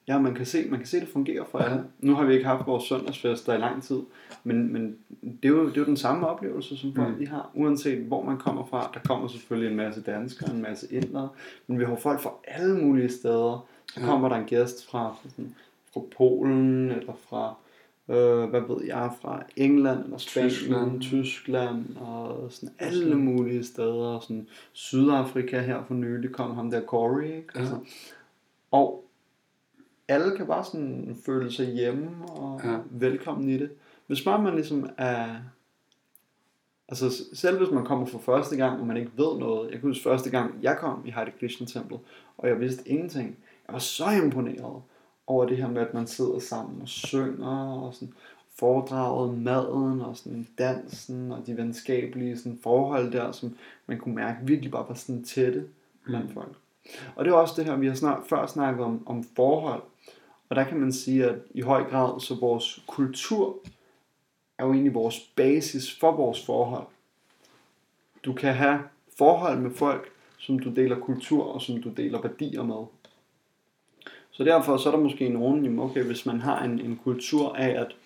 Ja, 0.09 0.19
man 0.19 0.35
kan 0.35 0.47
se, 0.47 0.67
man 0.71 0.79
kan 0.79 0.87
se 0.87 1.01
det 1.01 1.09
fungerer 1.09 1.45
for 1.45 1.59
alle. 1.59 1.85
Nu 2.01 2.15
har 2.15 2.25
vi 2.25 2.35
ikke 2.35 2.47
haft 2.47 2.67
vores 2.67 2.85
søndagsfester 2.85 3.55
i 3.55 3.59
lang 3.59 3.83
tid, 3.83 4.01
men, 4.45 4.73
men 4.73 4.97
det, 5.23 5.45
er 5.45 5.49
jo, 5.49 5.67
det 5.69 5.77
er 5.77 5.81
jo 5.81 5.87
den 5.87 5.97
samme 5.97 6.27
oplevelse, 6.27 6.77
som 6.77 6.95
folk 6.95 7.09
Mm. 7.09 7.19
de 7.19 7.29
har, 7.29 7.51
uanset 7.55 7.99
hvor 7.99 8.25
man 8.25 8.39
kommer 8.39 8.65
fra. 8.67 8.91
Der 8.95 9.01
kommer 9.01 9.29
selvfølgelig 9.29 9.71
en 9.71 9.77
masse 9.77 10.01
danskere, 10.03 10.55
en 10.55 10.63
masse 10.63 10.87
indere, 10.95 11.29
men 11.67 11.79
vi 11.79 11.85
har 11.85 11.97
folk 11.97 12.21
fra 12.21 12.31
alle 12.49 12.77
mulige 12.79 13.09
steder. 13.09 13.67
Så 13.95 14.01
Ja. 14.01 14.07
kommer 14.07 14.29
der 14.29 14.37
en 14.37 14.45
gæst 14.47 14.91
fra, 14.91 15.09
fra, 15.13 15.29
sådan, 15.31 15.55
fra 15.95 16.01
Polen, 16.17 16.91
eller 16.91 17.13
fra, 17.29 17.55
øh, 18.09 18.49
hvad 18.51 18.61
ved 18.61 18.85
jeg, 18.87 19.11
fra 19.23 19.43
England, 19.57 20.05
eller 20.05 20.19
Spanien, 20.19 20.51
Tyskland. 20.51 21.01
Tyskland, 21.01 21.97
og 21.97 22.47
sådan 22.53 22.75
alle 22.79 23.15
mulige 23.17 23.65
steder. 23.65 24.21
Sådan 24.21 24.47
Sydafrika 24.73 25.61
her 25.61 25.83
for 25.87 25.95
nylig 25.95 26.33
kom 26.33 26.55
ham 26.55 26.71
der 26.71 26.81
Corey, 26.81 27.25
ikke? 27.25 27.49
Ja. 27.55 27.61
Altså, 27.61 27.75
og 28.71 29.04
alle 30.09 30.37
kan 30.37 30.47
bare 30.47 30.65
sådan 30.65 31.17
føle 31.27 31.53
sig 31.53 31.67
hjemme 31.67 32.11
og 32.29 32.61
Ja. 32.65 32.79
velkommen 32.91 33.49
i 33.49 33.59
det. 33.59 33.71
Hvis 34.07 34.23
bare 34.25 34.43
man 34.43 34.55
ligesom 34.55 34.91
er... 34.99 35.27
Altså 36.89 37.25
selv 37.35 37.59
hvis 37.59 37.71
man 37.71 37.85
kommer 37.85 38.07
for 38.07 38.19
første 38.19 38.57
gang, 38.57 38.81
og 38.81 38.87
man 38.87 38.97
ikke 38.97 39.11
ved 39.17 39.39
noget. 39.39 39.71
Jeg 39.71 39.81
kan 39.81 39.89
huske 39.91 40.03
første 40.03 40.31
gang, 40.31 40.55
jeg 40.63 40.77
kom 40.79 41.03
i 41.07 41.11
Hare 41.11 41.31
Krishna 41.41 41.67
Temple, 41.67 41.99
og 42.39 42.49
jeg 42.49 42.61
vidste 42.61 42.89
ingenting. 42.89 43.37
Jeg 43.67 43.73
var 43.73 43.79
så 43.79 44.05
imponeret 44.25 44.83
over 45.27 45.45
det 45.47 45.57
her 45.57 45.69
med, 45.69 45.83
at 45.83 45.95
man 45.95 46.07
sidder 46.07 46.39
sammen 46.39 46.83
og 46.83 46.89
synger, 46.89 47.73
og 47.83 47.95
sådan 47.95 48.15
foredraget 48.59 49.39
maden, 49.39 50.01
og 50.01 50.17
sådan 50.17 50.47
dansen, 50.59 51.33
og 51.33 51.47
de 51.47 51.57
venskabelige 51.57 52.39
sådan 52.39 52.59
forhold 52.63 53.13
der, 53.13 53.33
som 53.33 53.57
man 53.87 53.99
kunne 53.99 54.15
mærke 54.15 54.39
virkelig 54.43 54.71
bare 54.71 54.85
var 54.89 54.95
sådan 54.95 55.25
tætte 55.25 55.65
blandt 56.05 56.29
Mm. 56.29 56.35
folk. 56.35 56.53
Og 57.17 57.25
det 57.25 57.31
er 57.31 57.35
også 57.35 57.55
det 57.57 57.65
her, 57.65 57.77
vi 57.77 57.87
har 57.87 57.95
snart, 57.95 58.23
før 58.29 58.47
snakket 58.47 58.85
om, 58.85 59.03
om 59.07 59.25
forhold. 59.37 59.83
Og 60.55 60.61
der 60.61 60.69
kan 60.69 60.81
man 60.81 60.93
sige, 60.93 61.25
at 61.25 61.35
i 61.55 61.61
høj 61.61 61.85
grad, 61.85 62.21
så 62.21 62.35
vores 62.35 62.83
kultur 62.87 63.57
er 64.59 64.65
jo 64.65 64.73
egentlig 64.73 64.95
vores 64.95 65.21
basis 65.37 65.99
for 65.99 66.13
vores 66.13 66.47
forhold. 66.47 66.87
Du 68.25 68.33
kan 68.33 68.55
have 68.55 68.81
forhold 69.19 69.59
med 69.59 69.71
folk, 69.71 70.11
som 70.39 70.59
du 70.59 70.71
deler 70.71 71.01
kultur 71.01 71.45
og 71.45 71.63
som 71.63 71.83
du 71.83 71.89
deler 71.89 72.23
værdier 72.23 72.63
med. 72.63 72.87
Så 74.31 74.45
derfor 74.45 74.77
så 74.77 74.89
er 74.89 74.95
der 74.95 75.03
måske 75.03 75.29
nogen, 75.29 75.65
jamen 75.65 75.79
okay, 75.79 76.03
hvis 76.03 76.27
man 76.27 76.41
har 76.41 76.65
en, 76.65 76.81
en 76.81 77.01
kultur 77.05 77.55
af 77.57 77.81
at, 77.81 77.97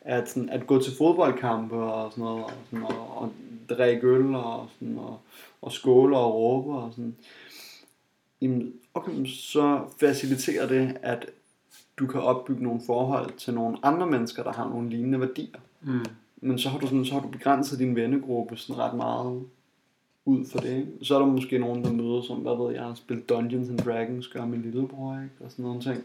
at, 0.00 0.28
sådan, 0.28 0.48
at 0.48 0.66
gå 0.66 0.82
til 0.82 0.92
fodboldkampe 0.98 1.76
og 1.76 2.10
sådan 2.10 2.24
noget, 2.24 2.44
og, 2.44 2.52
sådan, 2.70 2.84
og, 2.84 3.16
og 3.16 3.32
drikke 3.68 4.06
øl 4.06 4.34
og, 4.34 4.68
sådan, 4.78 4.98
og, 4.98 5.20
og 5.62 5.72
skåle 5.72 6.16
og 6.16 6.34
råbe 6.34 6.72
og 6.72 6.92
sådan, 6.92 7.16
jamen, 8.40 8.74
okay, 8.94 9.26
så 9.26 9.80
faciliterer 10.00 10.68
det, 10.68 10.98
at 11.02 11.26
du 12.00 12.06
kan 12.06 12.20
opbygge 12.20 12.62
nogle 12.62 12.80
forhold 12.86 13.32
til 13.36 13.54
nogle 13.54 13.78
andre 13.82 14.06
mennesker, 14.06 14.42
der 14.42 14.52
har 14.52 14.68
nogle 14.68 14.90
lignende 14.90 15.20
værdier. 15.20 15.58
Mm. 15.80 16.04
Men 16.40 16.58
så 16.58 16.68
har 16.68 16.78
du, 16.78 16.86
sådan, 16.86 17.04
så 17.04 17.14
har 17.14 17.20
du 17.20 17.28
begrænset 17.28 17.78
din 17.78 17.96
vennegruppe 17.96 18.56
sådan 18.56 18.82
ret 18.82 18.96
meget 18.96 19.44
ud 20.24 20.46
for 20.46 20.58
det. 20.58 20.76
Ikke? 20.76 20.92
Så 21.02 21.14
er 21.14 21.18
der 21.18 21.26
måske 21.26 21.58
nogen, 21.58 21.84
der 21.84 21.92
møder 21.92 22.22
som, 22.22 22.36
hvad 22.36 22.66
ved 22.66 22.74
jeg, 22.74 22.96
spille 22.96 23.22
Dungeons 23.22 23.68
and 23.68 23.78
Dragons, 23.78 24.28
gør 24.28 24.46
min 24.46 24.62
lillebror, 24.62 25.14
ikke? 25.14 25.34
og 25.40 25.50
sådan 25.50 25.62
nogle 25.62 25.80
ting. 25.80 26.04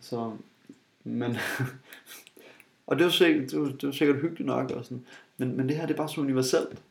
Så, 0.00 0.32
men, 1.04 1.36
og 2.86 2.96
det 2.96 3.02
er, 3.02 3.06
jo 3.06 3.10
sikkert, 3.10 3.50
det, 3.50 3.58
er 3.58 3.64
det 3.64 3.84
er 3.84 3.92
sikkert 3.92 4.20
hyggeligt 4.20 4.46
nok, 4.46 4.70
og 4.70 4.84
sådan. 4.84 5.04
Men, 5.36 5.56
men 5.56 5.68
det 5.68 5.76
her, 5.76 5.86
det 5.86 5.92
er 5.92 5.98
bare 5.98 6.08
så 6.08 6.20
universelt, 6.20 6.82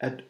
at 0.00 0.24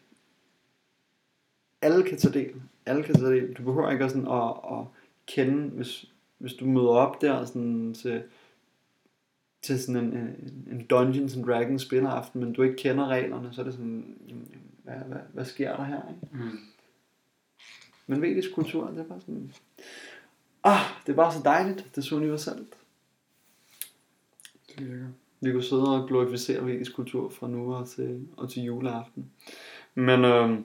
alle 1.83 2.03
kan 2.03 2.19
tage 2.19 2.35
del. 2.35 2.53
Alle 2.87 3.03
kan 3.03 3.15
tage 3.15 3.31
del. 3.31 3.53
Du 3.53 3.63
behøver 3.63 3.91
ikke 3.91 4.09
sådan, 4.09 4.29
at, 4.29 4.79
at 4.79 4.87
kende, 5.27 5.69
hvis, 5.69 6.07
hvis 6.45 6.55
du 6.55 6.67
møder 6.67 6.89
op 6.89 7.21
der 7.21 7.45
sådan, 7.45 7.95
til, 7.95 8.23
til 9.63 9.83
sådan 9.83 10.05
en, 10.05 10.13
en, 10.17 10.69
en 10.71 10.87
Dungeons 10.87 11.37
and 11.37 11.45
Dragons 11.45 11.83
spilleraften, 11.83 12.41
men 12.41 12.53
du 12.53 12.63
ikke 12.63 12.77
kender 12.77 13.09
reglerne, 13.09 13.53
så 13.53 13.61
er 13.61 13.65
det 13.65 13.75
sådan, 13.75 14.17
jamen, 14.29 14.49
jamen, 14.51 14.71
hvad, 14.83 14.95
hvad, 14.95 15.21
hvad 15.33 15.45
sker 15.45 15.77
der 15.77 15.85
her? 15.85 16.01
Ikke? 16.09 16.45
Mm. 16.45 16.59
Men 18.07 18.23
vedisk 18.23 18.55
kultur, 18.55 18.91
det 18.91 18.99
er 18.99 19.05
bare 19.05 19.21
sådan... 19.21 19.53
Ah, 20.65 20.81
det 21.07 21.13
er 21.13 21.17
bare 21.17 21.33
så 21.33 21.41
dejligt. 21.45 21.87
Det 21.91 21.99
er 21.99 22.03
så 22.03 22.17
universelt. 22.17 22.75
Det 24.69 24.91
virker. 24.91 25.09
Vi 25.41 25.53
kunne 25.53 25.63
sidde 25.63 26.03
og 26.03 26.09
glorificere 26.09 26.67
vedisk 26.67 26.95
kultur 26.95 27.29
fra 27.29 27.49
nu 27.49 27.75
og 27.75 27.89
til, 27.89 28.29
og 28.37 28.51
til 28.51 28.63
juleaften. 28.63 29.31
Men 29.95 30.25
øhm, 30.25 30.65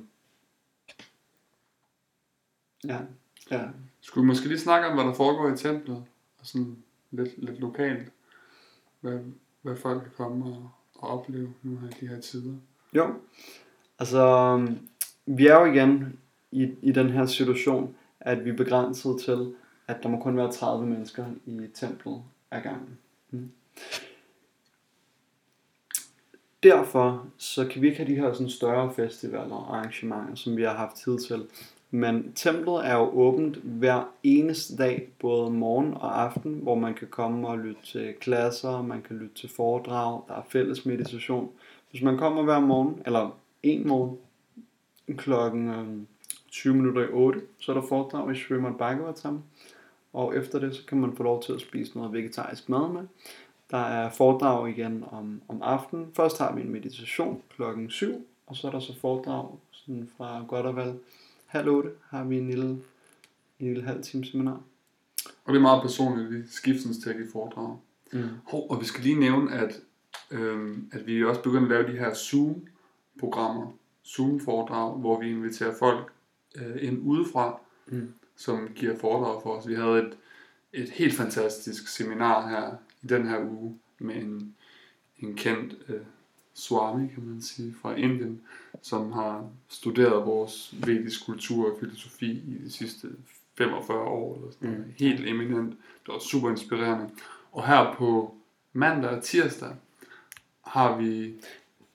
ja, 2.84 3.00
ja. 3.52 3.68
Skulle 4.02 4.24
vi 4.24 4.28
måske 4.28 4.48
lige 4.48 4.60
snakke 4.60 4.88
om, 4.88 4.94
hvad 4.94 5.04
der 5.04 5.14
foregår 5.14 5.54
i 5.54 5.58
templet? 5.58 6.04
Og 6.40 6.46
sådan 6.46 6.78
lidt, 7.12 7.44
lidt 7.44 7.60
lokalt. 7.60 8.12
Hvad, 9.02 9.20
hvad 9.62 9.76
folk 9.76 10.02
kan 10.04 10.12
komme 10.18 10.46
og, 10.46 10.70
og 10.96 11.10
opleve 11.10 11.54
nu 11.64 11.78
her 11.78 11.88
i 11.88 11.94
de 12.02 12.08
her 12.08 12.22
tider. 12.22 12.54
Jo, 12.94 13.14
altså 14.00 14.56
vi 15.26 15.48
er 15.48 15.60
jo 15.60 15.66
igen 15.66 16.20
i, 16.52 16.76
i 16.82 16.92
den 16.92 17.10
her 17.10 17.26
situation, 17.26 17.96
at 18.20 18.46
vi 18.46 18.50
er 18.50 18.58
begrænset 18.58 19.22
til, 19.26 19.54
at 19.88 20.04
der 20.04 20.10
må 20.10 20.20
kun 20.20 20.38
være 20.38 20.52
30 20.52 20.86
mennesker 20.86 21.26
i 21.46 21.68
templet 21.74 22.24
ad 22.52 22.62
gangen. 22.62 22.98
Mm. 23.32 23.52
Derfor 26.64 27.28
så 27.38 27.68
kan 27.68 27.82
vi 27.82 27.88
ikke 27.88 27.98
have 27.98 28.10
de 28.10 28.16
her 28.16 28.34
sådan 28.34 28.50
større 28.50 28.94
festivaler 28.94 29.56
og 29.56 29.78
arrangementer, 29.78 30.36
som 30.36 30.58
vi 30.58 30.64
har 30.64 30.76
haft 30.76 30.96
tid 30.96 31.20
til. 31.20 31.46
Men 31.92 32.34
templet 32.34 32.88
er 32.88 32.94
jo 32.94 33.10
åbent 33.10 33.56
hver 33.56 34.14
eneste 34.24 34.78
dag, 34.78 35.10
både 35.20 35.52
morgen 35.52 35.94
og 35.94 36.22
aften, 36.22 36.54
hvor 36.54 36.76
man 36.76 36.94
kan 36.94 37.08
komme 37.08 37.48
og 37.48 37.60
lytte 37.60 37.82
til 37.84 38.14
klasser, 38.22 38.82
man 38.82 39.02
kan 39.02 39.18
lytte 39.18 39.36
til 39.36 39.50
foredrag, 39.50 40.22
der 40.28 40.34
er 40.34 40.46
fælles 40.50 40.86
meditation. 40.86 41.50
Hvis 41.92 42.02
man 42.02 42.18
kommer 42.18 42.44
hver 42.44 42.60
morgen, 42.60 43.02
eller 43.06 43.40
en 43.64 43.88
morgen, 43.88 44.18
klokken 45.18 45.70
øhm, 45.70 46.08
20 46.52 46.76
minutter 46.76 47.02
i 47.02 47.12
8, 47.12 47.42
så 47.60 47.72
er 47.72 47.80
der 47.80 47.88
foredrag 47.88 48.32
i 48.32 48.36
Srimad 48.36 48.74
Bhagavatam. 48.74 49.44
Og 50.14 50.38
efter 50.38 50.60
det, 50.60 50.76
så 50.76 50.86
kan 50.86 50.98
man 50.98 51.16
få 51.16 51.24
lov 51.24 51.44
til 51.44 51.54
at 51.54 51.62
spise 51.62 51.98
noget 51.98 52.14
vegetarisk 52.14 52.70
mad 52.70 52.90
med. 52.90 53.02
Der 53.72 53.78
er 53.78 54.10
foredrag 54.10 54.70
igen 54.70 55.04
om, 55.12 55.42
om 55.48 55.62
aftenen. 55.62 56.08
Først 56.16 56.38
har 56.38 56.56
vi 56.56 56.62
en 56.62 56.72
meditation 56.72 57.42
klokken 57.56 57.90
7, 57.90 58.28
og 58.48 58.56
så 58.56 58.68
er 58.68 58.72
der 58.72 58.80
så 58.80 59.00
foredrag 59.00 59.48
sådan 59.72 60.10
fra 60.18 60.46
godt 60.48 60.66
og 60.66 60.76
halv 61.50 61.70
8 61.70 61.90
har 62.10 62.24
vi 62.24 62.38
en 62.38 62.48
lille, 62.50 62.66
en 63.60 63.68
lille 63.68 63.84
halv 63.84 64.04
time 64.04 64.26
seminar. 64.26 64.62
Og 65.46 65.54
det 65.54 65.56
er 65.56 65.62
meget 65.62 65.82
personligt, 65.82 66.32
vi 66.32 66.48
skiftens 66.48 66.98
til 66.98 67.10
at 67.10 67.16
give 67.16 67.28
foredrag. 67.32 67.78
Mm. 68.14 68.24
Hov, 68.48 68.70
og 68.72 68.80
vi 68.82 68.86
skal 68.86 69.04
lige 69.04 69.20
nævne, 69.20 69.52
at, 69.54 69.80
øhm, 70.32 70.90
at 70.92 71.08
vi 71.08 71.24
også 71.26 71.42
begynder 71.44 71.64
at 71.64 71.70
lave 71.70 71.94
de 71.94 71.98
her 72.00 72.14
Zoom-programmer, 72.14 73.72
Zoom-foredrag, 74.08 74.98
hvor 75.00 75.20
vi 75.20 75.30
inviterer 75.30 75.76
folk 75.80 76.12
øh, 76.56 76.76
ind 76.84 77.00
udefra, 77.04 77.60
Mm. 77.92 78.14
som 78.36 78.70
giver 78.76 78.98
foredrag 78.98 79.42
for 79.44 79.50
os. 79.58 79.68
Vi 79.68 79.76
havde 79.76 80.00
et, 80.00 80.18
et 80.74 80.90
helt 80.90 81.14
fantastisk 81.14 81.88
seminar 81.88 82.50
her 82.50 82.76
i 83.04 83.08
den 83.08 83.28
her 83.28 83.40
uge 83.52 83.80
med 84.00 84.16
en, 84.16 84.56
en 85.20 85.36
kendt 85.36 85.76
øh, 85.90 86.00
Swami, 86.54 87.08
kan 87.08 87.24
man 87.26 87.42
sige, 87.42 87.76
fra 87.82 87.96
Indien, 87.96 88.42
som 88.82 89.12
har 89.12 89.44
studeret 89.70 90.26
vores 90.26 90.74
vedisk 90.86 91.26
kultur 91.26 91.72
og 91.72 91.78
filosofi 91.80 92.32
i 92.32 92.58
de 92.66 92.72
sidste 92.72 93.08
45 93.58 93.98
år. 94.00 94.36
Eller 94.36 94.52
sådan 94.52 94.70
noget. 94.70 94.86
Mm. 94.86 94.94
Helt 94.98 95.28
eminent. 95.28 95.70
Det 96.06 96.14
var 96.14 96.20
super 96.20 96.50
inspirerende. 96.50 97.10
Og 97.52 97.68
her 97.68 97.96
på 97.98 98.34
mandag 98.74 99.10
og 99.10 99.24
tirsdag 99.24 99.70
har 100.66 100.98
vi... 100.98 101.34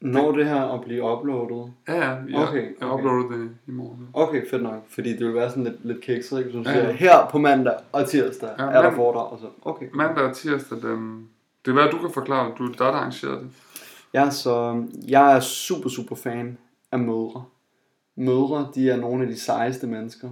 Når 0.00 0.32
det 0.32 0.46
her 0.46 0.62
at 0.64 0.80
blive 0.84 1.02
uploadet? 1.02 1.72
Ja, 1.88 1.94
ja, 1.94 2.10
jeg, 2.10 2.48
Okay, 2.48 2.62
jeg 2.80 2.88
okay. 2.88 2.94
uploader 3.04 3.28
det 3.38 3.50
i 3.66 3.70
morgen. 3.70 4.08
Okay, 4.12 4.50
fedt 4.50 4.62
nok. 4.62 4.84
Fordi 4.88 5.12
det 5.12 5.26
vil 5.26 5.34
være 5.34 5.50
sådan 5.50 5.64
lidt, 5.64 5.84
lidt 5.84 6.00
kikset, 6.00 6.38
ikke? 6.38 6.52
Du 6.52 6.58
Ja, 6.58 6.72
siger, 6.72 6.84
ja. 6.86 6.92
her 6.92 7.28
på 7.30 7.38
mandag 7.38 7.74
og 7.92 8.08
tirsdag 8.08 8.50
Ja, 8.58 8.64
er 8.64 8.82
der 8.82 8.94
foredrag. 8.94 9.32
Og 9.32 9.38
så. 9.38 9.46
Okay. 9.62 9.86
Mandag 9.94 10.24
og 10.24 10.36
tirsdag, 10.36 10.78
den... 10.82 11.28
Det 11.64 11.70
er 11.70 11.72
hvad 11.72 11.90
du 11.90 11.98
kan 11.98 12.10
forklare. 12.14 12.52
Du 12.58 12.64
er 12.64 12.68
dig, 12.68 12.78
der 12.78 12.84
arrangerer 12.84 13.38
det. 13.38 13.48
Ja, 14.14 14.30
så 14.30 14.84
jeg 15.08 15.36
er 15.36 15.40
super, 15.40 15.88
super 15.88 16.16
fan 16.16 16.58
af 16.94 17.00
mødre. 17.00 17.44
Mødre, 18.16 18.68
de 18.74 18.90
er 18.90 18.96
nogle 18.96 19.22
af 19.22 19.28
de 19.28 19.40
sejeste 19.40 19.86
mennesker 19.86 20.30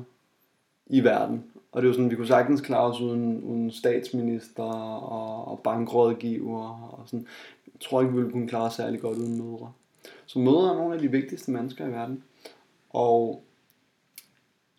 i 0.87 1.05
verden. 1.05 1.45
Og 1.73 1.83
det 1.83 1.87
er 1.87 1.91
jo 1.91 1.95
sådan, 1.95 2.11
vi 2.11 2.17
kunne 2.17 2.27
sagtens 2.27 2.61
klare 2.61 2.93
os 2.93 3.01
uden, 3.01 3.43
uden 3.43 3.71
statsminister 3.71 4.63
og, 4.63 5.49
og 5.49 5.61
bankrådgiver 5.61 6.91
og 6.99 7.03
sådan. 7.07 7.27
Jeg 7.67 7.81
tror 7.81 8.01
ikke, 8.01 8.13
vi 8.13 8.19
ville 8.19 8.33
kunne 8.33 8.49
klare 8.49 8.67
os 8.67 8.75
særlig 8.75 9.01
godt 9.01 9.19
uden 9.19 9.39
mødre. 9.39 9.73
Så 10.27 10.39
mødre 10.39 10.71
er 10.71 10.75
nogle 10.75 10.95
af 10.95 11.01
de 11.01 11.11
vigtigste 11.11 11.51
mennesker 11.51 11.87
i 11.87 11.93
verden. 11.93 12.23
Og 12.91 13.43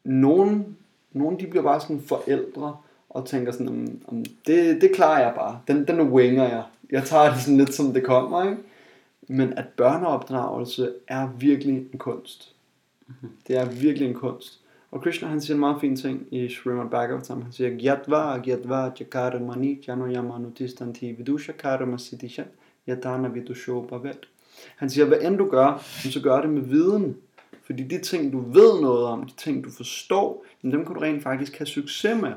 nogen, 0.03 0.77
nogen 1.11 1.39
de 1.39 1.47
bliver 1.47 1.63
bare 1.63 1.81
sådan 1.81 2.01
forældre 2.01 2.77
og 3.09 3.25
tænker 3.25 3.51
sådan, 3.51 3.67
om, 3.67 4.01
om 4.07 4.25
det, 4.47 4.81
det 4.81 4.95
klarer 4.95 5.23
jeg 5.23 5.33
bare. 5.35 5.59
Den, 5.67 5.87
den 5.87 6.01
winger 6.01 6.49
jeg. 6.49 6.63
Jeg 6.91 7.03
tager 7.03 7.31
det 7.31 7.41
sådan 7.41 7.57
lidt 7.57 7.73
som 7.73 7.93
det 7.93 8.03
kommer, 8.03 8.43
ikke? 8.43 8.57
Men 9.27 9.53
at 9.53 9.65
børneopdragelse 9.67 10.93
er 11.07 11.29
virkelig 11.39 11.75
en 11.93 11.99
kunst. 11.99 12.55
Det 13.47 13.57
er 13.57 13.65
virkelig 13.65 14.07
en 14.07 14.13
kunst. 14.13 14.59
Og 14.91 15.01
Krishna 15.01 15.27
han 15.27 15.41
siger 15.41 15.55
en 15.55 15.59
meget 15.59 15.81
fin 15.81 15.95
ting 15.95 16.27
i 16.31 16.49
Srimad 16.49 16.89
Bhagavatam. 16.89 17.41
Han 17.41 17.51
siger, 17.51 17.69
Gyatva, 17.69 18.37
Gyatva, 18.37 18.91
Jakara 18.99 19.39
Mani, 19.39 19.83
Jano 19.87 20.07
Yamanu 20.07 20.49
Tistanti, 20.49 21.11
Vidusha 21.11 21.51
Karma 21.51 21.97
Siddhisha, 21.97 22.43
Yatana 22.89 23.27
Vidusho 23.27 23.81
Bhavet. 23.81 24.27
Han 24.75 24.89
siger, 24.89 25.05
hvad 25.05 25.21
end 25.21 25.37
du 25.37 25.49
gør, 25.49 25.83
så 26.11 26.21
gør 26.23 26.41
det 26.41 26.49
med 26.49 26.61
viden. 26.61 27.17
Fordi 27.65 27.83
de 27.83 27.99
ting, 28.01 28.33
du 28.33 28.39
ved 28.39 28.81
noget 28.81 29.05
om, 29.05 29.23
de 29.23 29.33
ting, 29.37 29.63
du 29.63 29.69
forstår, 29.69 30.45
dem 30.61 30.85
kan 30.85 30.95
du 30.95 30.99
rent 31.01 31.23
faktisk 31.23 31.57
have 31.57 31.67
succes 31.67 32.21
med. 32.21 32.33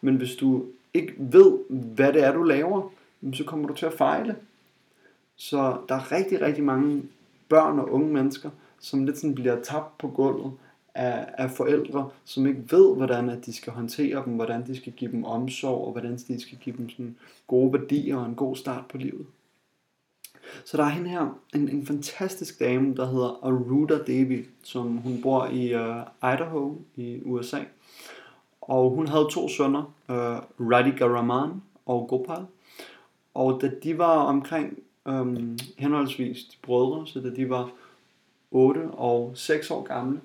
Men 0.00 0.16
hvis 0.16 0.36
du 0.36 0.64
ikke 0.94 1.14
ved, 1.18 1.58
hvad 1.68 2.12
det 2.12 2.24
er, 2.24 2.32
du 2.32 2.42
laver, 2.42 2.90
så 3.32 3.44
kommer 3.44 3.68
du 3.68 3.74
til 3.74 3.86
at 3.86 3.92
fejle. 3.92 4.36
Så 5.36 5.76
der 5.88 5.94
er 5.94 6.12
rigtig, 6.12 6.40
rigtig 6.40 6.64
mange 6.64 7.02
børn 7.48 7.78
og 7.78 7.92
unge 7.92 8.12
mennesker, 8.12 8.50
som 8.78 9.04
lidt 9.04 9.18
sådan 9.18 9.34
bliver 9.34 9.62
tabt 9.62 9.98
på 9.98 10.08
gulvet 10.08 10.52
af, 10.94 11.26
af 11.38 11.50
forældre, 11.50 12.10
som 12.24 12.46
ikke 12.46 12.64
ved, 12.70 12.96
hvordan 12.96 13.30
at 13.30 13.46
de 13.46 13.52
skal 13.52 13.72
håndtere 13.72 14.22
dem, 14.24 14.34
hvordan 14.34 14.66
de 14.66 14.76
skal 14.76 14.92
give 14.92 15.12
dem 15.12 15.24
omsorg, 15.24 15.86
og 15.86 15.92
hvordan 15.92 16.16
de 16.16 16.40
skal 16.40 16.58
give 16.58 16.76
dem 16.76 16.90
sådan 16.90 17.16
gode 17.46 17.72
værdier 17.72 18.16
og 18.16 18.26
en 18.26 18.34
god 18.34 18.56
start 18.56 18.84
på 18.88 18.98
livet. 18.98 19.26
Så 20.64 20.76
der 20.76 20.84
er 20.84 20.88
hende 20.88 21.10
her, 21.10 21.38
en, 21.54 21.68
en 21.68 21.86
fantastisk 21.86 22.60
dame, 22.60 22.94
der 22.96 23.06
hedder 23.06 23.40
Aruda 23.42 23.98
Devi, 24.06 24.44
som 24.62 24.96
hun 24.96 25.22
bor 25.22 25.46
i 25.46 25.74
uh, 25.74 26.32
Idaho 26.34 26.74
i 26.96 27.20
USA. 27.24 27.58
Og 28.60 28.90
hun 28.90 29.08
havde 29.08 29.28
to 29.30 29.48
sønner, 29.48 29.94
uh, 30.08 30.70
Radhika 30.72 31.04
Raman 31.04 31.50
og 31.86 32.08
Gopal. 32.08 32.46
Og 33.34 33.60
da 33.62 33.70
de 33.82 33.98
var 33.98 34.16
omkring 34.16 34.78
øhm, 35.08 35.58
henholdsvis 35.78 36.44
de 36.44 36.56
brødre, 36.62 37.06
så 37.06 37.20
da 37.20 37.30
de 37.30 37.50
var 37.50 37.70
8 38.50 38.90
og 38.90 39.32
6 39.34 39.70
år 39.70 39.82
gamle, 39.82 40.20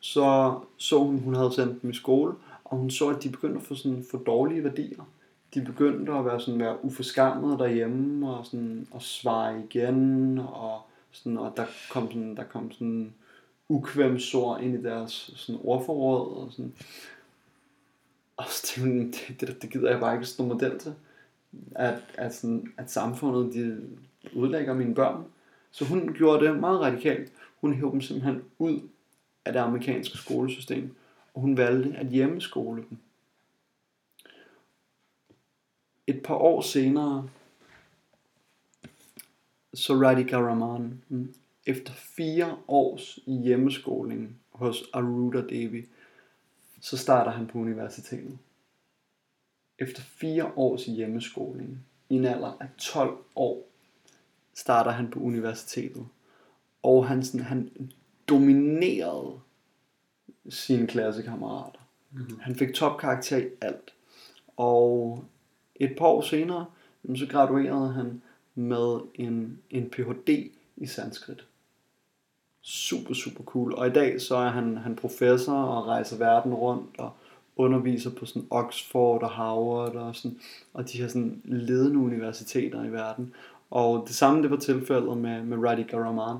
så 0.00 0.58
så 0.76 0.98
hun, 0.98 1.18
hun 1.18 1.34
havde 1.34 1.52
sendt 1.52 1.82
dem 1.82 1.90
i 1.90 1.94
skole, 1.94 2.34
og 2.64 2.76
hun 2.76 2.90
så, 2.90 3.08
at 3.08 3.22
de 3.22 3.28
begyndte 3.28 3.56
at 3.56 3.66
få 3.66 3.74
sådan 3.74 4.06
for 4.10 4.18
dårlige 4.18 4.64
værdier. 4.64 5.04
De 5.54 5.62
begyndte 5.62 6.12
at 6.12 6.24
være 6.24 6.40
sådan 6.40 6.58
mere 6.58 6.84
uforskammede 6.84 7.58
derhjemme, 7.58 8.30
og 8.30 8.46
sådan 8.46 8.88
at 8.94 9.02
svare 9.02 9.62
igen, 9.64 10.38
og, 10.38 10.80
sådan, 11.10 11.38
og 11.38 11.52
der 11.56 11.64
kom 11.90 12.06
sådan, 12.08 12.36
der 12.36 12.44
kom 12.44 12.72
sådan 12.72 13.14
ukvemsord 13.68 14.60
ind 14.60 14.78
i 14.78 14.82
deres 14.82 15.30
sådan 15.36 15.60
ordforråd, 15.64 16.36
og 16.36 16.52
sådan. 16.52 16.72
Og 18.36 18.44
så 18.48 18.62
tænkte 18.66 18.92
hun, 18.92 19.10
det, 19.10 19.40
det, 19.40 19.62
det 19.62 19.70
gider 19.70 19.90
jeg 19.90 20.00
bare 20.00 20.14
ikke 20.14 20.26
stå 20.26 20.44
model 20.44 20.78
til. 20.78 20.94
At, 21.76 22.02
at, 22.14 22.34
sådan, 22.34 22.72
at 22.76 22.90
samfundet 22.90 23.54
de 23.54 23.88
udlægger 24.34 24.74
mine 24.74 24.94
børn. 24.94 25.24
Så 25.70 25.84
hun 25.84 26.14
gjorde 26.14 26.46
det 26.46 26.60
meget 26.60 26.80
radikalt. 26.80 27.32
Hun 27.60 27.74
hævde 27.74 27.92
dem 27.92 28.00
simpelthen 28.00 28.42
ud 28.58 28.80
af 29.44 29.52
det 29.52 29.60
amerikanske 29.60 30.18
skolesystem, 30.18 30.96
og 31.34 31.40
hun 31.40 31.56
valgte 31.56 31.98
at 31.98 32.06
hjemmeskole 32.06 32.84
dem. 32.90 32.98
Et 36.06 36.22
par 36.22 36.34
år 36.34 36.60
senere, 36.60 37.28
så 39.74 39.94
Radhika 39.94 40.36
Raman, 40.36 41.02
mm, 41.08 41.34
efter 41.66 41.92
fire 41.92 42.56
års 42.68 43.18
hjemmeskoling 43.26 44.36
hos 44.50 44.84
Aruda 44.92 45.40
Devi, 45.40 45.86
så 46.80 46.96
starter 46.96 47.30
han 47.30 47.46
på 47.46 47.58
universitetet. 47.58 48.38
Efter 49.78 50.02
fire 50.02 50.52
års 50.56 50.84
hjemmeskoling, 50.84 51.78
i 52.08 52.14
en 52.14 52.24
alder 52.24 52.56
af 52.60 52.66
12 52.78 53.16
år, 53.36 53.68
starter 54.54 54.90
han 54.90 55.10
på 55.10 55.20
universitetet. 55.20 56.06
Og 56.82 57.08
han, 57.08 57.22
sådan, 57.22 57.46
han 57.46 57.70
dominerede 58.28 59.40
sine 60.48 60.86
klassekammerater. 60.86 61.80
Mm-hmm. 62.10 62.38
Han 62.40 62.54
fik 62.54 62.74
topkarakter 62.74 63.36
i 63.36 63.48
alt. 63.60 63.94
Og 64.56 65.24
et 65.74 65.94
par 65.98 66.06
år 66.06 66.20
senere, 66.20 66.66
så 67.16 67.26
graduerede 67.30 67.92
han 67.92 68.22
med 68.54 69.00
en, 69.14 69.58
en 69.70 69.90
Ph.D. 69.90 70.50
i 70.76 70.86
sanskrit. 70.86 71.44
Super, 72.60 73.14
super 73.14 73.44
cool. 73.44 73.74
Og 73.74 73.86
i 73.86 73.90
dag 73.90 74.20
så 74.20 74.36
er 74.36 74.48
han, 74.48 74.76
han 74.76 74.96
professor 74.96 75.62
og 75.62 75.86
rejser 75.86 76.18
verden 76.18 76.54
rundt 76.54 76.98
og 76.98 77.12
underviser 77.58 78.10
på 78.10 78.26
sådan 78.26 78.46
Oxford 78.50 79.22
og 79.22 79.30
Harvard 79.30 79.94
og, 79.94 80.16
sådan, 80.16 80.38
og 80.74 80.92
de 80.92 80.98
her 80.98 81.08
sådan 81.08 81.42
ledende 81.44 81.98
universiteter 81.98 82.84
i 82.84 82.92
verden. 82.92 83.34
Og 83.70 84.04
det 84.06 84.14
samme 84.14 84.42
det 84.42 84.50
var 84.50 84.56
tilfældet 84.56 85.16
med, 85.16 85.42
med 85.42 85.68
Radhika 85.68 85.96
Raman. 85.96 86.36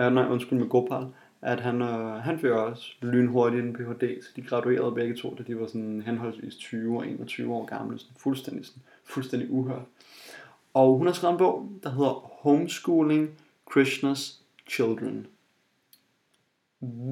Uh, 0.00 0.14
nej, 0.14 0.28
undskyld 0.28 0.58
med 0.58 0.68
Gopal 0.68 1.06
at 1.42 1.60
han, 1.60 1.82
øh, 1.82 2.14
han 2.14 2.38
fik 2.38 2.50
også 2.50 2.92
lynhurtigt 3.00 3.64
en 3.64 3.72
Ph.D., 3.72 4.22
så 4.22 4.28
de 4.36 4.42
graduerede 4.42 4.94
begge 4.94 5.16
to, 5.16 5.34
da 5.38 5.42
de 5.42 5.60
var 5.60 5.66
sådan 5.66 6.02
henholdsvis 6.06 6.54
20 6.54 6.98
og 6.98 7.08
21 7.08 7.54
år 7.54 7.64
gamle, 7.64 7.98
sådan 7.98 8.16
fuldstændig, 8.16 8.66
sådan, 8.66 8.82
fuldstændig 9.04 9.50
uhørt. 9.50 9.82
Og 10.74 10.98
hun 10.98 11.06
har 11.06 11.14
skrevet 11.14 11.32
en 11.32 11.38
bog, 11.38 11.68
der 11.82 11.90
hedder 11.90 12.30
Homeschooling 12.42 13.30
Krishna's 13.70 14.34
Children. 14.70 15.26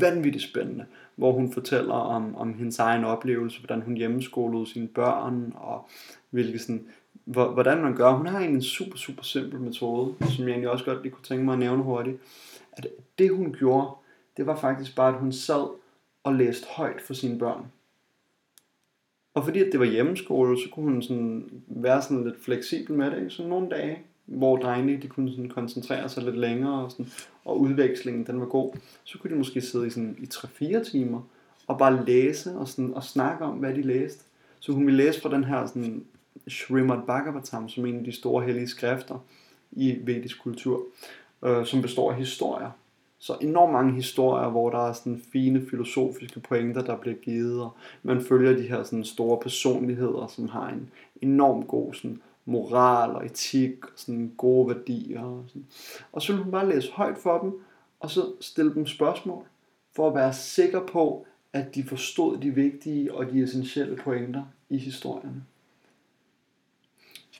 Vanvittigt 0.00 0.44
spændende, 0.44 0.86
hvor 1.16 1.32
hun 1.32 1.52
fortæller 1.52 1.94
om, 1.94 2.36
om 2.36 2.54
hendes 2.54 2.78
egen 2.78 3.04
oplevelse, 3.04 3.60
hvordan 3.60 3.82
hun 3.82 3.96
hjemmeskolede 3.96 4.66
sine 4.66 4.88
børn, 4.88 5.52
og 5.56 5.88
hvilke 6.30 6.58
sådan, 6.58 6.86
hvordan 7.24 7.82
man 7.82 7.96
gør. 7.96 8.12
Hun 8.12 8.26
har 8.26 8.40
en 8.40 8.62
super, 8.62 8.96
super 8.96 9.22
simpel 9.22 9.60
metode, 9.60 10.14
som 10.20 10.44
jeg 10.44 10.50
egentlig 10.50 10.70
også 10.70 10.84
godt 10.84 11.02
lige 11.02 11.12
kunne 11.12 11.24
tænke 11.24 11.44
mig 11.44 11.52
at 11.52 11.58
nævne 11.58 11.82
hurtigt. 11.82 12.16
At 12.72 12.86
det 13.18 13.36
hun 13.36 13.52
gjorde, 13.58 13.90
det 14.36 14.46
var 14.46 14.56
faktisk 14.56 14.96
bare, 14.96 15.14
at 15.14 15.20
hun 15.20 15.32
sad 15.32 15.68
og 16.24 16.34
læste 16.34 16.66
højt 16.68 17.00
for 17.00 17.14
sine 17.14 17.38
børn. 17.38 17.66
Og 19.34 19.44
fordi 19.44 19.60
at 19.60 19.72
det 19.72 19.80
var 19.80 19.86
hjemmeskole, 19.86 20.58
så 20.58 20.68
kunne 20.72 20.92
hun 20.92 21.02
sådan 21.02 21.62
være 21.66 22.02
sådan 22.02 22.24
lidt 22.24 22.44
fleksibel 22.44 22.96
med 22.96 23.10
det. 23.10 23.18
Ikke? 23.18 23.30
Så 23.30 23.46
nogle 23.46 23.70
dage, 23.70 24.02
hvor 24.26 24.56
drengene 24.56 25.02
de 25.02 25.08
kunne 25.08 25.30
sådan 25.30 25.48
koncentrere 25.48 26.08
sig 26.08 26.22
lidt 26.22 26.38
længere, 26.38 26.84
og, 26.84 26.90
sådan, 26.90 27.06
og 27.44 27.60
udvekslingen 27.60 28.26
den 28.26 28.40
var 28.40 28.46
god, 28.46 28.72
så 29.04 29.18
kunne 29.18 29.30
de 29.30 29.38
måske 29.38 29.60
sidde 29.60 29.86
i, 29.86 29.90
sådan, 29.90 30.16
i 30.18 30.24
3-4 30.34 30.90
timer, 30.90 31.20
og 31.66 31.78
bare 31.78 32.04
læse 32.04 32.56
og, 32.56 32.68
sådan, 32.68 32.94
og 32.94 33.04
snakke 33.04 33.44
om, 33.44 33.58
hvad 33.58 33.74
de 33.74 33.82
læste. 33.82 34.24
Så 34.60 34.72
hun 34.72 34.86
ville 34.86 35.04
læse 35.04 35.20
fra 35.20 35.30
den 35.30 35.44
her 35.44 35.66
sådan, 35.66 36.04
Shrimad 36.48 36.98
Bhagavatam, 37.06 37.68
som 37.68 37.84
er 37.84 37.88
en 37.88 37.98
af 37.98 38.04
de 38.04 38.12
store 38.12 38.44
hellige 38.44 38.68
skrifter 38.68 39.24
i 39.72 39.98
vedisk 40.04 40.42
kultur, 40.42 40.82
øh, 41.44 41.66
som 41.66 41.82
består 41.82 42.10
af 42.10 42.16
historier 42.16 42.70
så 43.18 43.36
enormt 43.40 43.72
mange 43.72 43.92
historier, 43.92 44.48
hvor 44.48 44.70
der 44.70 44.88
er 44.88 44.92
sådan 44.92 45.22
fine 45.32 45.66
filosofiske 45.70 46.40
pointer, 46.40 46.82
der 46.82 46.96
bliver 46.96 47.16
givet, 47.16 47.60
og 47.60 47.70
man 48.02 48.20
følger 48.20 48.56
de 48.56 48.62
her 48.62 48.82
sådan 48.82 49.04
store 49.04 49.38
personligheder, 49.42 50.26
som 50.26 50.48
har 50.48 50.68
en 50.68 50.90
enorm 51.22 51.66
god 51.66 51.94
sådan, 51.94 52.22
moral 52.46 53.10
og 53.10 53.26
etik, 53.26 53.84
og 53.84 53.90
sådan 53.96 54.32
gode 54.36 54.68
værdier. 54.68 55.22
Og, 55.22 55.44
sådan. 55.48 55.66
og 56.12 56.22
så 56.22 56.32
vil 56.32 56.42
hun 56.42 56.52
bare 56.52 56.68
læse 56.68 56.92
højt 56.92 57.18
for 57.18 57.38
dem, 57.38 57.60
og 58.00 58.10
så 58.10 58.32
stille 58.40 58.74
dem 58.74 58.86
spørgsmål, 58.86 59.46
for 59.92 60.08
at 60.08 60.14
være 60.14 60.32
sikker 60.32 60.86
på, 60.86 61.26
at 61.52 61.74
de 61.74 61.84
forstod 61.84 62.38
de 62.38 62.50
vigtige 62.50 63.14
og 63.14 63.30
de 63.30 63.42
essentielle 63.42 63.96
pointer 63.96 64.44
i 64.68 64.78
historierne. 64.78 65.44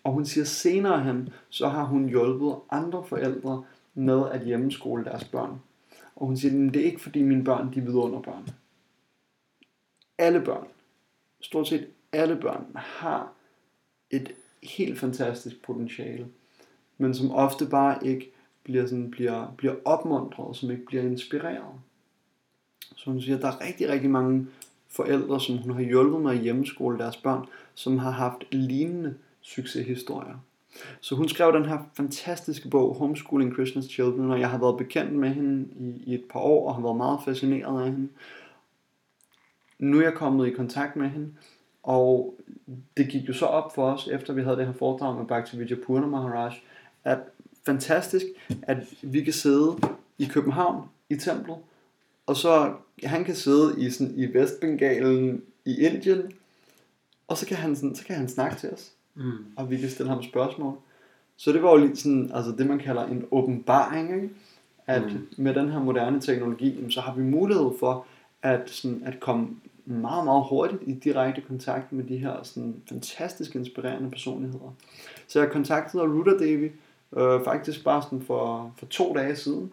Og 0.05 0.13
hun 0.13 0.27
siger 0.27 0.45
senere 0.45 1.05
hen, 1.05 1.29
så 1.49 1.69
har 1.69 1.85
hun 1.85 2.09
hjulpet 2.09 2.57
andre 2.71 3.05
forældre 3.05 3.65
med 3.95 4.31
at 4.31 4.45
hjemmeskole 4.45 5.05
deres 5.05 5.25
børn. 5.25 5.61
Og 6.17 6.27
hun 6.27 6.37
siger, 6.37 6.67
at 6.67 6.75
det 6.75 6.83
er 6.83 6.87
ikke 6.87 7.01
fordi 7.01 7.23
mine 7.23 7.45
børn 7.45 7.75
de 7.75 7.81
er 7.81 8.23
børn. 8.25 8.49
Alle 10.19 10.41
børn, 10.41 10.67
stort 11.41 11.69
set 11.69 11.89
alle 12.13 12.37
børn, 12.37 12.67
har 12.75 13.33
et 14.11 14.33
helt 14.63 14.99
fantastisk 14.99 15.63
potentiale, 15.63 16.27
men 16.99 17.15
som 17.15 17.31
ofte 17.31 17.67
bare 17.67 18.07
ikke 18.07 18.33
bliver, 18.65 18.87
sådan, 18.87 19.11
bliver, 19.11 19.55
bliver 19.57 19.75
opmuntret, 19.85 20.57
som 20.57 20.71
ikke 20.71 20.87
bliver 20.87 21.03
inspireret. 21.03 21.81
Så 22.97 23.11
hun 23.11 23.21
siger, 23.21 23.37
at 23.37 23.43
der 23.43 23.49
er 23.49 23.67
rigtig, 23.67 23.89
rigtig 23.89 24.11
mange 24.11 24.47
forældre, 24.89 25.41
som 25.41 25.59
hun 25.59 25.75
har 25.75 25.81
hjulpet 25.83 26.21
med 26.21 26.31
at 26.31 26.39
hjemmeskole 26.39 26.99
deres 26.99 27.17
børn, 27.17 27.47
som 27.75 27.99
har 27.99 28.11
haft 28.11 28.45
lignende 28.51 29.15
succeshistorier. 29.41 30.39
Så 31.01 31.15
hun 31.15 31.29
skrev 31.29 31.53
den 31.53 31.65
her 31.65 31.79
fantastiske 31.95 32.69
bog, 32.69 32.95
Homeschooling 32.95 33.53
Christmas 33.53 33.85
Children, 33.85 34.31
og 34.31 34.41
jeg 34.41 34.51
har 34.51 34.59
været 34.59 34.79
bekendt 34.79 35.13
med 35.13 35.29
hende 35.29 35.69
i, 35.81 36.03
i 36.07 36.15
et 36.15 36.25
par 36.31 36.41
år, 36.41 36.69
og 36.69 36.75
har 36.75 36.83
været 36.83 36.97
meget 36.97 37.21
fascineret 37.25 37.81
af 37.81 37.93
hende. 37.93 38.09
Nu 39.79 39.99
er 39.99 40.03
jeg 40.03 40.15
kommet 40.15 40.47
i 40.47 40.51
kontakt 40.51 40.97
med 40.97 41.09
hende, 41.09 41.33
og 41.87 42.35
det 42.97 43.09
gik 43.09 43.29
jo 43.29 43.33
så 43.33 43.47
op 43.47 43.75
for 43.75 43.93
os, 43.93 44.09
efter 44.09 44.33
vi 44.33 44.43
havde 44.43 44.57
det 44.57 44.67
her 44.67 44.73
foredrag 44.73 45.17
med 45.17 45.27
Bhakti 45.27 45.75
Purna 45.75 46.07
Maharaj, 46.07 46.53
at 47.05 47.19
fantastisk, 47.67 48.27
at 48.63 48.77
vi 49.03 49.25
kan 49.25 49.33
sidde 49.33 49.77
i 50.19 50.25
København, 50.25 50.89
i 51.11 51.17
templet, 51.17 51.57
og 52.27 52.37
så 52.37 52.75
han 53.05 53.25
kan 53.25 53.35
sidde 53.35 53.75
i, 53.79 53.91
sådan, 53.91 54.15
i 54.17 54.35
Vestbengalen 54.35 55.43
i 55.65 55.81
Indien, 55.81 56.33
og 57.29 57.37
så 57.37 57.47
kan 57.47 57.57
han, 57.57 57.77
sådan, 57.77 57.95
så 57.95 58.05
kan 58.05 58.17
han 58.17 58.29
snakke 58.29 58.57
til 58.57 58.71
os 58.71 58.93
mm. 59.17 59.45
og 59.57 59.71
vi 59.71 59.77
kan 59.77 59.91
stille 59.91 60.13
ham 60.13 60.23
spørgsmål. 60.23 60.77
Så 61.37 61.53
det 61.53 61.63
var 61.63 61.71
jo 61.71 61.77
lidt 61.77 61.99
sådan, 61.99 62.31
altså 62.35 62.53
det 62.53 62.67
man 62.67 62.79
kalder 62.79 63.07
en 63.07 63.25
åbenbaring, 63.31 64.15
ikke? 64.15 64.35
at 64.87 65.13
mm. 65.13 65.29
med 65.37 65.55
den 65.55 65.69
her 65.69 65.79
moderne 65.79 66.21
teknologi, 66.21 66.91
så 66.91 67.01
har 67.01 67.15
vi 67.15 67.23
mulighed 67.23 67.71
for 67.79 68.07
at, 68.43 68.71
sådan, 68.71 69.03
at 69.05 69.21
komme 69.21 69.49
meget, 69.87 70.25
meget 70.25 70.45
hurtigt 70.49 70.83
i 70.87 70.93
direkte 70.93 71.41
kontakt 71.41 71.93
med 71.93 72.05
de 72.05 72.17
her 72.17 72.35
sådan, 72.43 72.83
fantastisk 72.89 73.55
inspirerende 73.55 74.11
personligheder. 74.11 74.75
Så 75.29 75.41
jeg 75.41 75.51
kontaktede 75.51 76.03
Ruta 76.03 76.31
Devi 76.39 76.71
øh, 77.17 77.45
faktisk 77.45 77.85
bare 77.85 78.03
sådan 78.03 78.23
for, 78.23 78.73
for 78.79 78.87
to 78.87 79.15
dage 79.15 79.37
siden. 79.37 79.73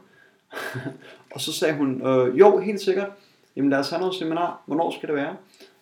og 1.34 1.42
så 1.42 1.54
sagde 1.54 1.76
hun, 1.76 2.08
øh, 2.08 2.40
jo, 2.40 2.58
helt 2.58 2.82
sikkert, 2.82 3.10
jamen 3.56 3.70
lad 3.70 3.80
os 3.80 3.90
have 3.90 4.00
noget 4.00 4.16
seminar, 4.16 4.62
hvornår 4.66 4.92
skal 4.92 5.08
det 5.08 5.16
være? 5.16 5.36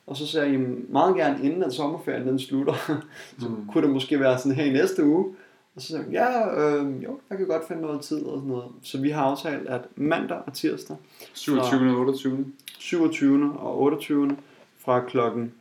Og 0.08 0.17
så 0.17 0.28
sagde 0.28 0.52
jeg, 0.52 0.60
meget 0.89 1.15
gerne 1.15 1.44
inden 1.44 1.63
at 1.63 1.74
sommerferien 1.74 2.28
den 2.28 2.39
slutter, 2.39 2.74
så 3.39 3.48
mm. 3.48 3.67
kunne 3.67 3.84
det 3.84 3.94
måske 3.94 4.20
være 4.20 4.38
sådan 4.38 4.52
her 4.52 4.63
i 4.63 4.74
næste 4.74 5.06
uge. 5.06 5.36
Og 5.76 5.82
så 5.82 5.88
sagde 5.88 6.06
jeg, 6.12 6.14
ja, 6.14 6.62
øh, 6.62 7.04
jo, 7.04 7.20
jeg 7.30 7.38
kan 7.38 7.48
godt 7.48 7.68
finde 7.68 7.82
noget 7.82 8.02
tid 8.02 8.26
og 8.26 8.38
sådan 8.38 8.50
noget. 8.50 8.72
Så 8.84 9.02
vi 9.02 9.10
har 9.10 9.24
aftalt, 9.24 9.68
at 9.68 9.82
mandag 9.96 10.38
og 10.46 10.54
tirsdag. 10.54 10.98
27. 11.34 11.92
og 11.92 12.00
28. 12.00 12.46
27. 12.80 13.60
og 13.60 13.82
28. 13.82 14.38
fra 14.78 15.06
klokken 15.06 15.54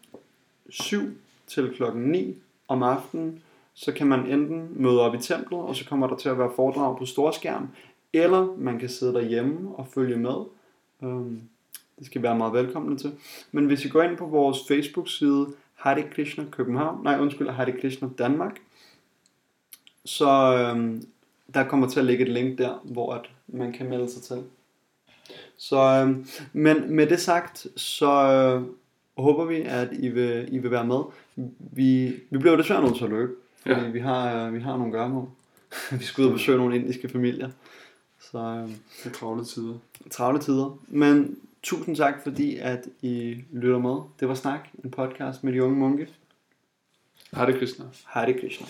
7 0.68 1.00
til 1.46 1.72
klokken 1.74 2.02
9 2.02 2.36
om 2.68 2.82
aftenen, 2.82 3.42
så 3.74 3.92
kan 3.92 4.06
man 4.06 4.26
enten 4.26 4.68
møde 4.70 5.00
op 5.00 5.14
i 5.14 5.18
templet, 5.18 5.60
og 5.60 5.76
så 5.76 5.84
kommer 5.84 6.06
der 6.06 6.16
til 6.16 6.28
at 6.28 6.38
være 6.38 6.50
foredrag 6.56 6.98
på 6.98 7.06
storskærm, 7.06 7.68
eller 8.12 8.54
man 8.58 8.78
kan 8.78 8.88
sidde 8.88 9.14
derhjemme 9.14 9.74
og 9.74 9.86
følge 9.94 10.16
med. 10.16 10.44
Øhm, 11.02 11.40
det 11.98 12.06
skal 12.06 12.22
være 12.22 12.36
meget 12.38 12.52
velkomne 12.52 12.98
til. 12.98 13.12
Men 13.52 13.66
hvis 13.66 13.84
I 13.84 13.88
går 13.88 14.02
ind 14.02 14.16
på 14.16 14.26
vores 14.26 14.58
Facebook-side, 14.68 15.46
Hare 15.74 16.02
Krishna 16.02 16.44
København, 16.50 17.02
nej 17.02 17.20
undskyld, 17.20 17.48
Hare 17.48 17.72
Krishna 17.80 18.08
Danmark, 18.18 18.60
så 20.04 20.56
øhm, 20.56 21.02
der 21.54 21.64
kommer 21.64 21.88
til 21.88 22.00
at 22.00 22.06
ligge 22.06 22.24
et 22.24 22.32
link 22.32 22.58
der, 22.58 22.80
hvor 22.84 23.14
at 23.14 23.30
man 23.46 23.72
kan 23.72 23.88
melde 23.88 24.10
sig 24.10 24.22
til. 24.22 24.42
Så, 25.56 25.76
øhm, 25.76 26.26
men 26.52 26.96
med 26.96 27.06
det 27.06 27.20
sagt, 27.20 27.66
så 27.76 28.12
øh, 28.12 28.62
håber 29.24 29.44
vi, 29.44 29.60
at 29.60 29.88
I 29.92 30.08
vil, 30.08 30.48
I 30.50 30.58
vil 30.58 30.70
være 30.70 30.86
med. 30.86 31.02
Vi, 31.58 32.12
vi 32.30 32.38
bliver 32.38 32.56
desværre 32.56 32.82
nødt 32.82 32.96
til 32.96 33.04
at 33.04 33.10
løbe, 33.10 33.32
fordi 33.62 33.80
ja. 33.80 33.88
vi, 33.88 34.00
har, 34.00 34.46
øh, 34.46 34.54
vi 34.54 34.60
har 34.60 34.76
nogle 34.76 34.92
gørmål. 34.92 35.28
vi 35.98 36.04
skal 36.04 36.22
ud 36.22 36.28
og 36.28 36.32
besøge 36.32 36.58
nogle 36.58 36.76
indiske 36.76 37.08
familier. 37.08 37.50
Så, 38.20 38.38
øh, 38.38 38.68
det 38.68 39.10
er 39.10 39.10
travle 39.10 39.44
tider. 39.44 39.74
Travle 40.10 40.40
tider. 40.40 40.78
Men 40.88 41.36
Tusind 41.62 41.96
tak, 41.96 42.22
fordi 42.22 42.56
at 42.56 42.88
I 43.02 43.44
lytter 43.52 43.78
med. 43.78 44.00
Det 44.20 44.28
var 44.28 44.34
Snak, 44.34 44.68
en 44.84 44.90
podcast 44.90 45.44
med 45.44 45.52
de 45.52 45.62
unge 45.62 45.76
munke. 45.76 46.08
Hare 47.32 47.52
Krishna. 47.52 47.84
Hare 48.04 48.32
Krishna. 48.40 48.66